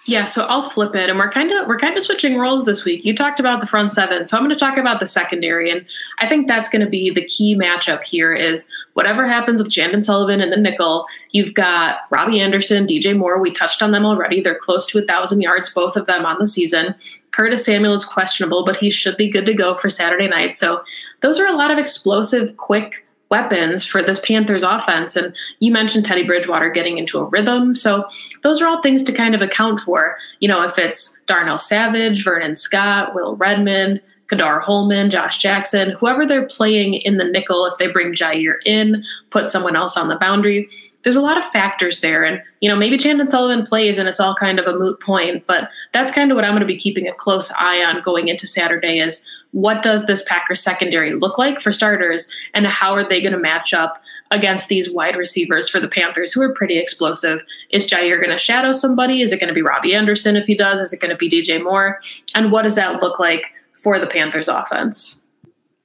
Yeah, 0.06 0.26
so 0.26 0.46
I'll 0.48 0.70
flip 0.70 0.96
it, 0.96 1.10
and 1.10 1.18
we're 1.18 1.32
kind 1.32 1.50
of 1.54 1.66
we're 1.66 1.80
kind 1.80 1.98
of 1.98 2.04
switching 2.04 2.38
roles 2.38 2.66
this 2.66 2.84
week. 2.84 3.06
You 3.06 3.16
talked 3.16 3.40
about 3.40 3.62
the 3.62 3.66
front 3.66 3.90
seven, 3.90 4.26
so 4.26 4.36
I'm 4.36 4.44
going 4.44 4.54
to 4.54 4.60
talk 4.60 4.78
about 4.78 5.00
the 5.00 5.08
secondary, 5.08 5.72
and 5.72 5.86
I 6.20 6.28
think 6.28 6.46
that's 6.46 6.68
going 6.68 6.84
to 6.84 6.90
be 6.90 7.10
the 7.10 7.24
key 7.24 7.56
matchup 7.56 8.04
here. 8.04 8.34
Is 8.34 8.70
whatever 8.94 9.26
happens 9.26 9.64
with 9.64 9.72
Chandon 9.72 10.04
Sullivan 10.04 10.42
and 10.42 10.52
the 10.52 10.58
nickel, 10.58 11.06
you've 11.32 11.54
got 11.54 12.00
Robbie 12.10 12.42
Anderson, 12.42 12.86
DJ 12.86 13.18
Moore. 13.18 13.40
We 13.40 13.52
touched 13.54 13.82
on 13.82 13.92
them 13.92 14.06
already; 14.06 14.42
they're 14.42 14.60
close 14.60 14.86
to 14.88 15.00
a 15.00 15.06
thousand 15.06 15.40
yards, 15.40 15.74
both 15.74 15.96
of 15.96 16.06
them 16.06 16.26
on 16.26 16.38
the 16.38 16.48
season. 16.48 16.96
Curtis 17.32 17.66
Samuel 17.66 17.94
is 17.94 18.04
questionable, 18.04 18.66
but 18.66 18.76
he 18.76 18.90
should 18.90 19.16
be 19.16 19.30
good 19.30 19.46
to 19.46 19.54
go 19.54 19.76
for 19.76 19.90
Saturday 19.90 20.28
night. 20.28 20.58
So 20.58 20.84
those 21.22 21.40
are 21.40 21.48
a 21.48 21.56
lot 21.56 21.72
of 21.72 21.78
explosive, 21.78 22.58
quick 22.58 23.06
weapons 23.34 23.84
for 23.84 24.04
this 24.04 24.20
Panthers 24.20 24.62
offense. 24.62 25.16
And 25.16 25.36
you 25.60 25.72
mentioned 25.72 26.06
Teddy 26.06 26.24
Bridgewater 26.24 26.70
getting 26.70 27.00
into 27.00 27.18
a 27.18 27.26
rhythm. 27.26 27.76
So 27.76 28.08
those 28.44 28.62
are 28.62 28.68
all 28.68 28.80
things 28.84 29.02
to 29.04 29.12
kind 29.12 29.34
of 29.34 29.42
account 29.42 29.80
for. 29.80 30.16
You 30.40 30.50
know, 30.50 30.62
if 30.62 30.78
it's 30.78 31.18
Darnell 31.26 31.58
Savage, 31.58 32.24
Vernon 32.24 32.56
Scott, 32.56 33.16
Will 33.16 33.36
Redmond, 33.38 34.04
Ka'dar 34.28 34.62
Hollman, 34.62 35.10
Josh 35.10 35.40
Jackson, 35.40 35.90
whoever 36.00 36.28
they're 36.28 36.46
playing 36.46 36.94
in 36.94 37.18
the 37.18 37.24
nickel, 37.24 37.66
if 37.66 37.80
they 37.80 37.88
bring 37.88 38.14
Jaire 38.14 38.58
in, 38.66 39.04
put 39.32 39.50
someone 39.50 39.76
else 39.76 39.98
on 39.98 40.10
the 40.10 40.16
boundary, 40.16 40.70
there's 41.04 41.16
a 41.16 41.22
lot 41.22 41.38
of 41.38 41.46
factors 41.46 42.02
there. 42.02 42.24
And, 42.24 42.42
you 42.62 42.70
know, 42.70 42.76
maybe 42.76 42.98
Chandon 42.98 43.30
Sullivan 43.30 43.66
plays 43.66 43.98
and 43.98 44.08
it's 44.08 44.20
all 44.20 44.36
kind 44.36 44.60
of 44.60 44.66
a 44.66 44.78
moot 44.78 45.00
point, 45.00 45.46
but 45.48 45.70
that's 45.92 46.14
kind 46.14 46.32
of 46.32 46.36
what 46.36 46.46
I'm 46.46 46.52
going 46.52 46.62
to 46.62 46.66
be 46.66 46.78
keeping 46.78 47.08
a 47.08 47.14
close 47.14 47.52
eye 47.60 47.84
on 47.84 48.02
going 48.02 48.30
into 48.30 48.48
Saturday 48.48 49.00
is 49.00 49.26
what 49.52 49.84
does 49.84 50.06
this 50.06 50.24
Packers 50.24 50.64
secondary 50.64 51.14
look 51.14 51.38
like 51.38 51.60
for 51.60 51.72
starters 51.72 52.32
and 52.54 52.66
how 52.66 52.94
are 52.94 53.08
they 53.08 53.22
going 53.22 53.34
to 53.34 53.40
match 53.40 53.74
up 53.74 54.02
against 54.32 54.68
these 54.68 54.92
wide 54.92 55.16
receivers 55.16 55.70
for 55.70 55.80
the 55.80 55.88
Panthers 55.88 56.32
who 56.32 56.42
are 56.42 56.54
pretty 56.54 56.78
explosive? 56.78 57.44
Is 57.70 57.90
Jaire 57.90 58.18
going 58.18 58.32
to 58.32 58.38
shadow 58.38 58.72
somebody? 58.72 59.22
Is 59.22 59.32
it 59.32 59.40
going 59.40 59.50
to 59.50 59.54
be 59.54 59.62
Robbie 59.62 59.94
Anderson 59.94 60.38
if 60.38 60.48
he 60.48 60.56
does? 60.56 60.80
Is 60.80 60.94
it 60.94 61.02
going 61.02 61.12
to 61.12 61.18
be 61.18 61.30
DJ 61.30 61.62
Moore? 61.62 62.02
And 62.34 62.52
what 62.52 62.64
does 62.64 62.76
that 62.76 63.02
look 63.02 63.20
like 63.20 63.54
for 63.74 64.00
the 64.00 64.08
Panthers 64.08 64.48
offense? 64.48 65.22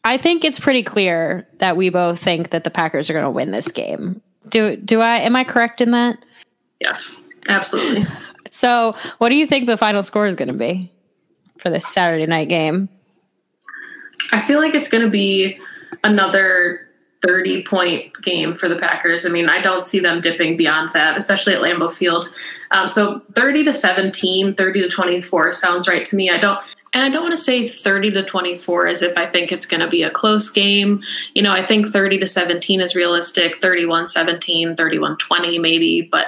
I 0.04 0.16
think 0.16 0.44
it's 0.44 0.60
pretty 0.60 0.84
clear 0.84 1.46
that 1.58 1.76
we 1.76 1.90
both 1.90 2.20
think 2.20 2.50
that 2.50 2.64
the 2.64 2.70
Packers 2.70 3.10
are 3.10 3.12
going 3.12 3.24
to 3.24 3.30
win 3.30 3.50
this 3.50 3.70
game. 3.70 4.22
Do 4.48 4.76
do 4.76 5.00
I 5.00 5.18
am 5.18 5.36
I 5.36 5.44
correct 5.44 5.80
in 5.80 5.90
that? 5.92 6.18
Yes, 6.80 7.16
absolutely. 7.48 8.06
So, 8.50 8.96
what 9.18 9.28
do 9.28 9.34
you 9.34 9.46
think 9.46 9.66
the 9.66 9.76
final 9.76 10.02
score 10.02 10.26
is 10.26 10.34
going 10.34 10.48
to 10.48 10.54
be? 10.54 10.90
for 11.58 11.70
this 11.70 11.86
Saturday 11.86 12.26
night 12.26 12.48
game? 12.48 12.88
I 14.32 14.40
feel 14.40 14.60
like 14.60 14.74
it's 14.74 14.88
going 14.88 15.04
to 15.04 15.10
be 15.10 15.58
another 16.04 16.80
30 17.22 17.64
point 17.64 18.12
game 18.22 18.54
for 18.54 18.68
the 18.68 18.76
Packers. 18.76 19.26
I 19.26 19.28
mean, 19.28 19.48
I 19.48 19.60
don't 19.60 19.84
see 19.84 19.98
them 20.00 20.20
dipping 20.20 20.56
beyond 20.56 20.90
that, 20.94 21.16
especially 21.16 21.54
at 21.54 21.60
Lambeau 21.60 21.92
Field. 21.92 22.32
Um, 22.70 22.86
so 22.86 23.20
30 23.32 23.64
to 23.64 23.72
17, 23.72 24.54
30 24.54 24.82
to 24.82 24.88
24 24.88 25.52
sounds 25.52 25.88
right 25.88 26.04
to 26.04 26.16
me. 26.16 26.30
I 26.30 26.38
don't, 26.38 26.58
and 26.94 27.04
I 27.04 27.08
don't 27.08 27.22
want 27.22 27.36
to 27.36 27.42
say 27.42 27.68
30 27.68 28.10
to 28.12 28.22
24 28.24 28.86
as 28.86 29.02
if 29.02 29.16
I 29.18 29.26
think 29.26 29.52
it's 29.52 29.66
going 29.66 29.80
to 29.80 29.88
be 29.88 30.02
a 30.02 30.10
close 30.10 30.50
game. 30.50 31.02
You 31.34 31.42
know, 31.42 31.52
I 31.52 31.64
think 31.64 31.88
30 31.88 32.18
to 32.18 32.26
17 32.26 32.80
is 32.80 32.94
realistic, 32.94 33.56
31 33.56 34.06
17, 34.06 34.76
31 34.76 35.18
20 35.18 35.58
maybe, 35.58 36.02
but 36.02 36.26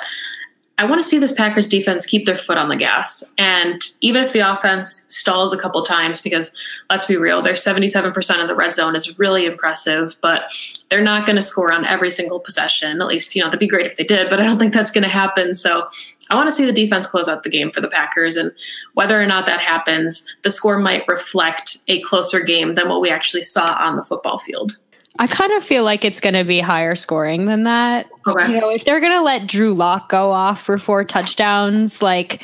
I 0.81 0.85
want 0.87 0.99
to 0.99 1.07
see 1.07 1.19
this 1.19 1.33
Packers 1.33 1.69
defense 1.69 2.07
keep 2.07 2.25
their 2.25 2.39
foot 2.39 2.57
on 2.57 2.69
the 2.69 2.77
gas. 2.77 3.35
And 3.37 3.83
even 4.01 4.23
if 4.23 4.33
the 4.33 4.41
offense 4.41 5.05
stalls 5.11 5.53
a 5.53 5.59
couple 5.59 5.85
times, 5.85 6.23
because 6.23 6.57
let's 6.89 7.05
be 7.05 7.19
real, 7.19 7.43
their 7.43 7.53
77% 7.53 8.41
in 8.41 8.47
the 8.47 8.55
red 8.55 8.75
zone 8.75 8.97
is 8.97 9.19
really 9.19 9.45
impressive, 9.45 10.17
but 10.23 10.51
they're 10.89 11.03
not 11.03 11.27
going 11.27 11.37
to 11.37 11.43
score 11.43 11.71
on 11.71 11.87
every 11.87 12.11
single 12.11 12.41
possession. 12.41 13.03
At 13.03 13.09
least, 13.09 13.37
you 13.37 13.43
know, 13.43 13.49
that'd 13.49 13.61
be 13.61 13.67
great 13.67 13.85
if 13.85 13.99
they 13.99 14.05
did, 14.05 14.31
but 14.31 14.41
I 14.41 14.45
don't 14.45 14.59
think 14.59 14.73
that's 14.73 14.91
going 14.91 15.03
to 15.03 15.11
happen. 15.11 15.55
So 15.55 15.91
I 16.31 16.37
want 16.37 16.49
to 16.49 16.53
see 16.53 16.65
the 16.65 16.73
defense 16.73 17.07
close 17.07 17.29
out 17.29 17.43
the 17.43 17.51
game 17.51 17.71
for 17.73 17.81
the 17.81 17.89
Packers. 17.89 18.37
And 18.37 18.53
whether 18.95 19.21
or 19.21 19.27
not 19.27 19.47
that 19.47 19.61
happens, 19.61 20.27
the 20.43 20.51
score 20.51 20.79
might 20.79 21.07
reflect 21.09 21.79
a 21.89 22.01
closer 22.03 22.41
game 22.41 22.77
than 22.77 22.89
what 22.89 23.01
we 23.01 23.11
actually 23.11 23.43
saw 23.43 23.77
on 23.81 23.97
the 23.97 24.03
football 24.03 24.39
field. 24.39 24.79
I 25.19 25.27
kind 25.27 25.53
of 25.53 25.65
feel 25.65 25.85
like 25.85 26.05
it's 26.05 26.21
going 26.21 26.35
to 26.35 26.45
be 26.45 26.61
higher 26.61 26.95
scoring 26.95 27.47
than 27.47 27.65
that. 27.65 28.07
Okay. 28.27 28.53
You 28.53 28.61
know, 28.61 28.71
if 28.71 28.85
they're 28.85 29.01
going 29.01 29.13
to 29.13 29.23
let 29.23 29.47
Drew 29.47 29.75
Lock 29.75 30.09
go 30.09 30.31
off 30.31 30.63
for 30.63 30.79
four 30.79 31.05
touchdowns, 31.05 32.01
like 32.01 32.43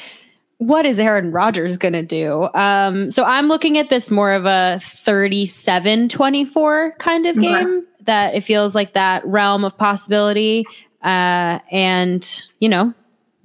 what 0.58 0.84
is 0.86 0.98
Aaron 0.98 1.32
Rodgers 1.32 1.76
going 1.76 1.92
to 1.92 2.02
do? 2.02 2.48
Um, 2.54 3.10
so 3.10 3.24
I'm 3.24 3.48
looking 3.48 3.78
at 3.78 3.88
this 3.88 4.10
more 4.10 4.32
of 4.32 4.46
a 4.46 4.80
37 4.82 6.08
24 6.08 6.94
kind 6.98 7.26
of 7.26 7.40
game 7.40 7.54
okay. 7.54 7.86
that 8.02 8.34
it 8.34 8.42
feels 8.42 8.74
like 8.74 8.94
that 8.94 9.24
realm 9.26 9.64
of 9.64 9.76
possibility. 9.76 10.64
Uh, 11.02 11.60
and, 11.70 12.42
you 12.58 12.68
know, 12.68 12.92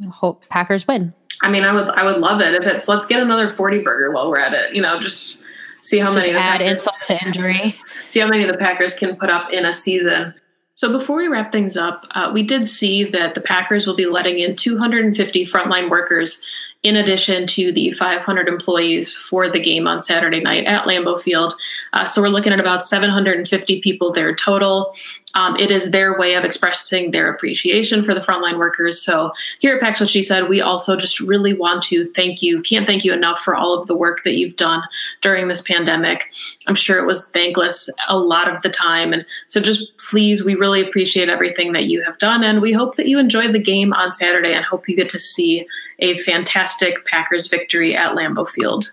hope 0.10 0.44
Packers 0.50 0.88
win. 0.88 1.14
I 1.42 1.50
mean, 1.50 1.64
I 1.64 1.74
would, 1.74 1.88
I 1.90 2.04
would 2.04 2.18
love 2.18 2.42
it 2.42 2.54
if 2.54 2.64
it's, 2.64 2.88
let's 2.88 3.06
get 3.06 3.22
another 3.22 3.50
40 3.50 3.80
burger 3.80 4.12
while 4.12 4.30
we're 4.30 4.40
at 4.40 4.54
it, 4.54 4.76
you 4.76 4.82
know, 4.82 5.00
just 5.00 5.44
see 5.82 5.98
how 5.98 6.14
just 6.14 6.28
many 6.28 6.38
add 6.38 6.60
Packers, 6.60 6.72
insult 6.72 6.96
to 7.08 7.26
injury. 7.26 7.80
See 8.10 8.20
how 8.20 8.28
many 8.28 8.44
of 8.44 8.52
the 8.52 8.58
Packers 8.58 8.94
can 8.94 9.16
put 9.16 9.30
up 9.30 9.54
in 9.54 9.66
a 9.66 9.72
season. 9.72 10.34
So 10.76 10.92
before 10.92 11.16
we 11.16 11.28
wrap 11.28 11.52
things 11.52 11.78
up, 11.78 12.06
uh, 12.12 12.30
we 12.34 12.44
did 12.44 12.68
see 12.68 13.06
that 13.06 13.36
the 13.36 13.42
Packers 13.42 13.88
will 13.88 13.96
be 13.96 14.06
letting 14.06 14.40
in 14.40 14.58
250 14.58 15.46
frontline 15.46 15.90
workers 15.90 16.44
in 16.84 16.96
addition 16.96 17.46
to 17.46 17.72
the 17.72 17.92
500 17.92 18.48
employees 18.48 19.16
for 19.16 19.48
the 19.50 19.60
game 19.60 19.88
on 19.88 20.02
Saturday 20.02 20.40
night 20.40 20.66
at 20.66 20.86
Lambeau 20.86 21.20
Field. 21.20 21.56
Uh, 21.94 22.06
so 22.06 22.22
we're 22.22 22.30
looking 22.30 22.54
at 22.54 22.60
about 22.60 22.84
750 22.84 23.82
people 23.82 24.12
there 24.12 24.34
total. 24.34 24.96
Um, 25.36 25.56
it 25.58 25.72
is 25.72 25.92
their 25.92 26.18
way 26.18 26.36
of 26.36 26.44
expressing 26.44 27.12
their 27.12 27.32
appreciation 27.32 28.04
for 28.04 28.14
the 28.14 28.20
frontline 28.20 28.58
workers. 28.58 29.02
So 29.02 29.32
here 29.60 29.76
at 29.76 29.82
Pack's 29.82 30.00
What 30.00 30.10
She 30.10 30.24
Said, 30.24 30.50
we 30.50 30.60
also 30.60 30.98
just 30.98 31.20
really 31.20 31.54
want 31.54 31.84
to 31.84 32.06
thank 32.06 32.42
you, 32.42 32.62
can't 32.62 32.88
thank 32.88 33.06
you 33.06 33.14
enough 33.14 33.40
for 33.40 33.56
all 33.56 33.80
of 33.80 33.88
the 33.88 33.96
work 33.96 34.24
that 34.24 34.38
you've 34.38 34.58
done 34.58 34.84
during 35.22 35.48
this 35.48 35.62
pandemic. 35.62 36.34
I'm 36.68 36.76
sure 36.76 36.98
it 36.98 37.06
was 37.06 37.30
thankless 37.30 37.90
a 38.10 38.18
lot 38.18 38.54
of 38.54 38.62
the 38.64 38.70
time. 38.70 39.14
And 39.14 39.26
so 39.48 39.62
just 39.62 39.96
please, 40.10 40.44
we 40.44 40.56
really 40.56 40.82
appreciate 40.82 41.30
everything 41.30 41.74
that 41.74 41.86
you 41.86 42.04
have 42.04 42.18
done. 42.18 42.44
And 42.44 42.62
we 42.62 42.74
hope 42.74 42.96
that 42.96 43.08
you 43.08 43.20
enjoyed 43.20 43.54
the 43.54 43.60
game 43.60 43.94
on 43.94 44.12
Saturday 44.12 44.54
and 44.54 44.66
hope 44.66 44.90
you 44.90 44.96
get 44.96 45.10
to 45.10 45.20
see 45.20 45.66
a 46.00 46.18
fantastic 46.18 46.71
Packers 47.06 47.48
victory 47.48 47.96
at 47.96 48.16
Lambeau 48.16 48.48
Field. 48.48 48.92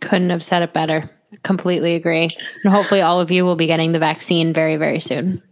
Couldn't 0.00 0.30
have 0.30 0.42
said 0.42 0.62
it 0.62 0.72
better. 0.72 1.10
Completely 1.42 1.94
agree. 1.94 2.28
And 2.64 2.72
hopefully, 2.72 3.00
all 3.00 3.20
of 3.20 3.30
you 3.30 3.44
will 3.44 3.56
be 3.56 3.66
getting 3.66 3.92
the 3.92 3.98
vaccine 3.98 4.52
very, 4.52 4.76
very 4.76 5.00
soon. 5.00 5.42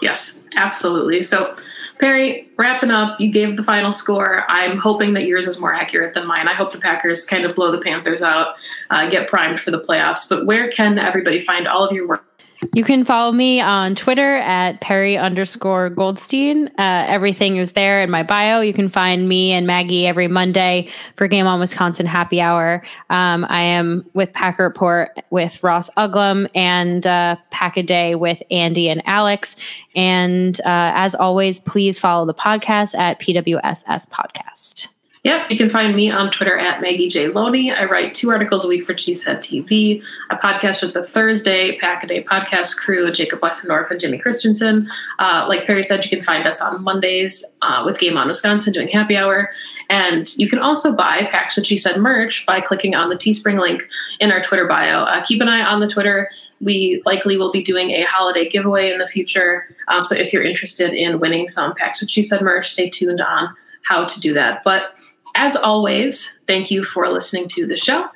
Yes, 0.00 0.44
absolutely. 0.56 1.22
So, 1.22 1.52
Perri, 1.98 2.48
wrapping 2.58 2.90
up, 2.90 3.18
you 3.20 3.30
gave 3.30 3.56
the 3.56 3.62
final 3.62 3.90
score. 3.90 4.44
I'm 4.48 4.78
hoping 4.78 5.14
that 5.14 5.26
yours 5.26 5.46
is 5.46 5.58
more 5.58 5.72
accurate 5.72 6.14
than 6.14 6.26
mine. 6.26 6.48
I 6.48 6.54
hope 6.54 6.72
the 6.72 6.78
Packers 6.78 7.24
kind 7.24 7.44
of 7.44 7.54
blow 7.54 7.72
the 7.72 7.80
Panthers 7.80 8.22
out, 8.22 8.56
uh, 8.90 9.08
get 9.08 9.28
primed 9.28 9.60
for 9.60 9.70
the 9.70 9.80
playoffs. 9.80 10.28
But 10.28 10.46
where 10.46 10.70
can 10.70 10.98
everybody 10.98 11.40
find 11.40 11.66
all 11.66 11.84
of 11.84 11.92
your 11.92 12.06
work? 12.06 12.25
You 12.74 12.84
can 12.84 13.04
follow 13.04 13.32
me 13.32 13.60
on 13.60 13.94
Twitter 13.94 14.36
at 14.36 14.80
Perri 14.80 15.16
underscore 15.16 15.90
Goldstein. 15.90 16.68
Uh, 16.78 17.04
everything 17.06 17.56
is 17.56 17.72
there 17.72 18.00
in 18.02 18.10
my 18.10 18.22
bio. 18.22 18.60
You 18.60 18.72
can 18.72 18.88
find 18.88 19.28
me 19.28 19.52
and 19.52 19.66
Maggie 19.66 20.06
every 20.06 20.28
Monday 20.28 20.90
for 21.16 21.28
Game 21.28 21.46
On 21.46 21.60
Wisconsin 21.60 22.06
Happy 22.06 22.40
Hour. 22.40 22.82
Um, 23.10 23.46
I 23.48 23.62
am 23.62 24.04
with 24.14 24.32
Packer 24.32 24.62
Report 24.62 25.10
with 25.30 25.62
Ross 25.62 25.90
Uglem 25.96 26.48
and 26.54 27.06
uh, 27.06 27.36
Pack 27.50 27.76
a 27.76 27.82
Day 27.82 28.14
with 28.14 28.42
Andy 28.50 28.88
and 28.88 29.02
Alex. 29.06 29.56
And 29.94 30.58
uh, 30.60 30.92
as 30.94 31.14
always, 31.14 31.58
please 31.58 31.98
follow 31.98 32.26
the 32.26 32.34
podcast 32.34 32.94
at 32.94 33.20
PWSS 33.20 34.08
Podcast. 34.08 34.88
Yep, 35.26 35.50
you 35.50 35.58
can 35.58 35.68
find 35.68 35.96
me 35.96 36.08
on 36.08 36.30
Twitter 36.30 36.56
at 36.56 36.80
Maggie 36.80 37.08
J. 37.08 37.26
Loney. 37.26 37.72
I 37.72 37.86
write 37.86 38.14
two 38.14 38.30
articles 38.30 38.64
a 38.64 38.68
week 38.68 38.86
for 38.86 38.94
Cheesehead 38.94 39.38
TV. 39.38 40.00
I 40.30 40.36
podcast 40.36 40.82
with 40.82 40.94
the 40.94 41.02
Thursday 41.02 41.76
Pack 41.78 42.04
a 42.04 42.06
Day 42.06 42.22
podcast 42.22 42.76
crew, 42.76 43.10
Jacob 43.10 43.40
Westendorf 43.40 43.90
and 43.90 43.98
Jimmy 43.98 44.18
Christensen. 44.18 44.88
Uh, 45.18 45.46
like 45.48 45.66
Perri 45.66 45.82
said, 45.82 46.04
you 46.04 46.10
can 46.10 46.22
find 46.22 46.46
us 46.46 46.60
on 46.62 46.80
Mondays 46.80 47.44
uh, 47.62 47.82
with 47.84 47.98
Game 47.98 48.16
On 48.16 48.28
Wisconsin 48.28 48.72
doing 48.72 48.86
happy 48.86 49.16
hour. 49.16 49.50
And 49.90 50.32
you 50.36 50.48
can 50.48 50.60
also 50.60 50.94
buy 50.94 51.26
Pack's 51.32 51.56
What 51.56 51.66
She 51.66 51.76
Said 51.76 51.96
merch 51.96 52.46
by 52.46 52.60
clicking 52.60 52.94
on 52.94 53.08
the 53.08 53.16
Teespring 53.16 53.60
link 53.60 53.82
in 54.20 54.30
our 54.30 54.40
Twitter 54.40 54.68
bio. 54.68 55.02
Uh, 55.02 55.24
keep 55.24 55.42
an 55.42 55.48
eye 55.48 55.64
on 55.64 55.80
the 55.80 55.88
Twitter. 55.88 56.30
We 56.60 57.02
likely 57.04 57.36
will 57.36 57.50
be 57.50 57.64
doing 57.64 57.90
a 57.90 58.02
holiday 58.02 58.48
giveaway 58.48 58.92
in 58.92 58.98
the 58.98 59.08
future. 59.08 59.74
Um, 59.88 60.04
so 60.04 60.14
if 60.14 60.32
you're 60.32 60.44
interested 60.44 60.94
in 60.94 61.18
winning 61.18 61.48
some 61.48 61.74
Pack's 61.74 62.00
What 62.00 62.10
She 62.10 62.22
Said 62.22 62.42
merch, 62.42 62.70
stay 62.70 62.88
tuned 62.88 63.20
on 63.20 63.52
how 63.82 64.04
to 64.04 64.20
do 64.20 64.32
that. 64.34 64.62
But 64.64 64.94
as 65.36 65.54
always, 65.56 66.34
thank 66.46 66.70
you 66.70 66.82
for 66.82 67.08
listening 67.08 67.48
to 67.48 67.66
the 67.66 67.76
show. 67.76 68.08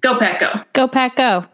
Go 0.00 0.18
Pack 0.18 0.40
Go. 0.40 0.62
Go 0.74 0.86
Pack 0.86 1.16
Go. 1.16 1.46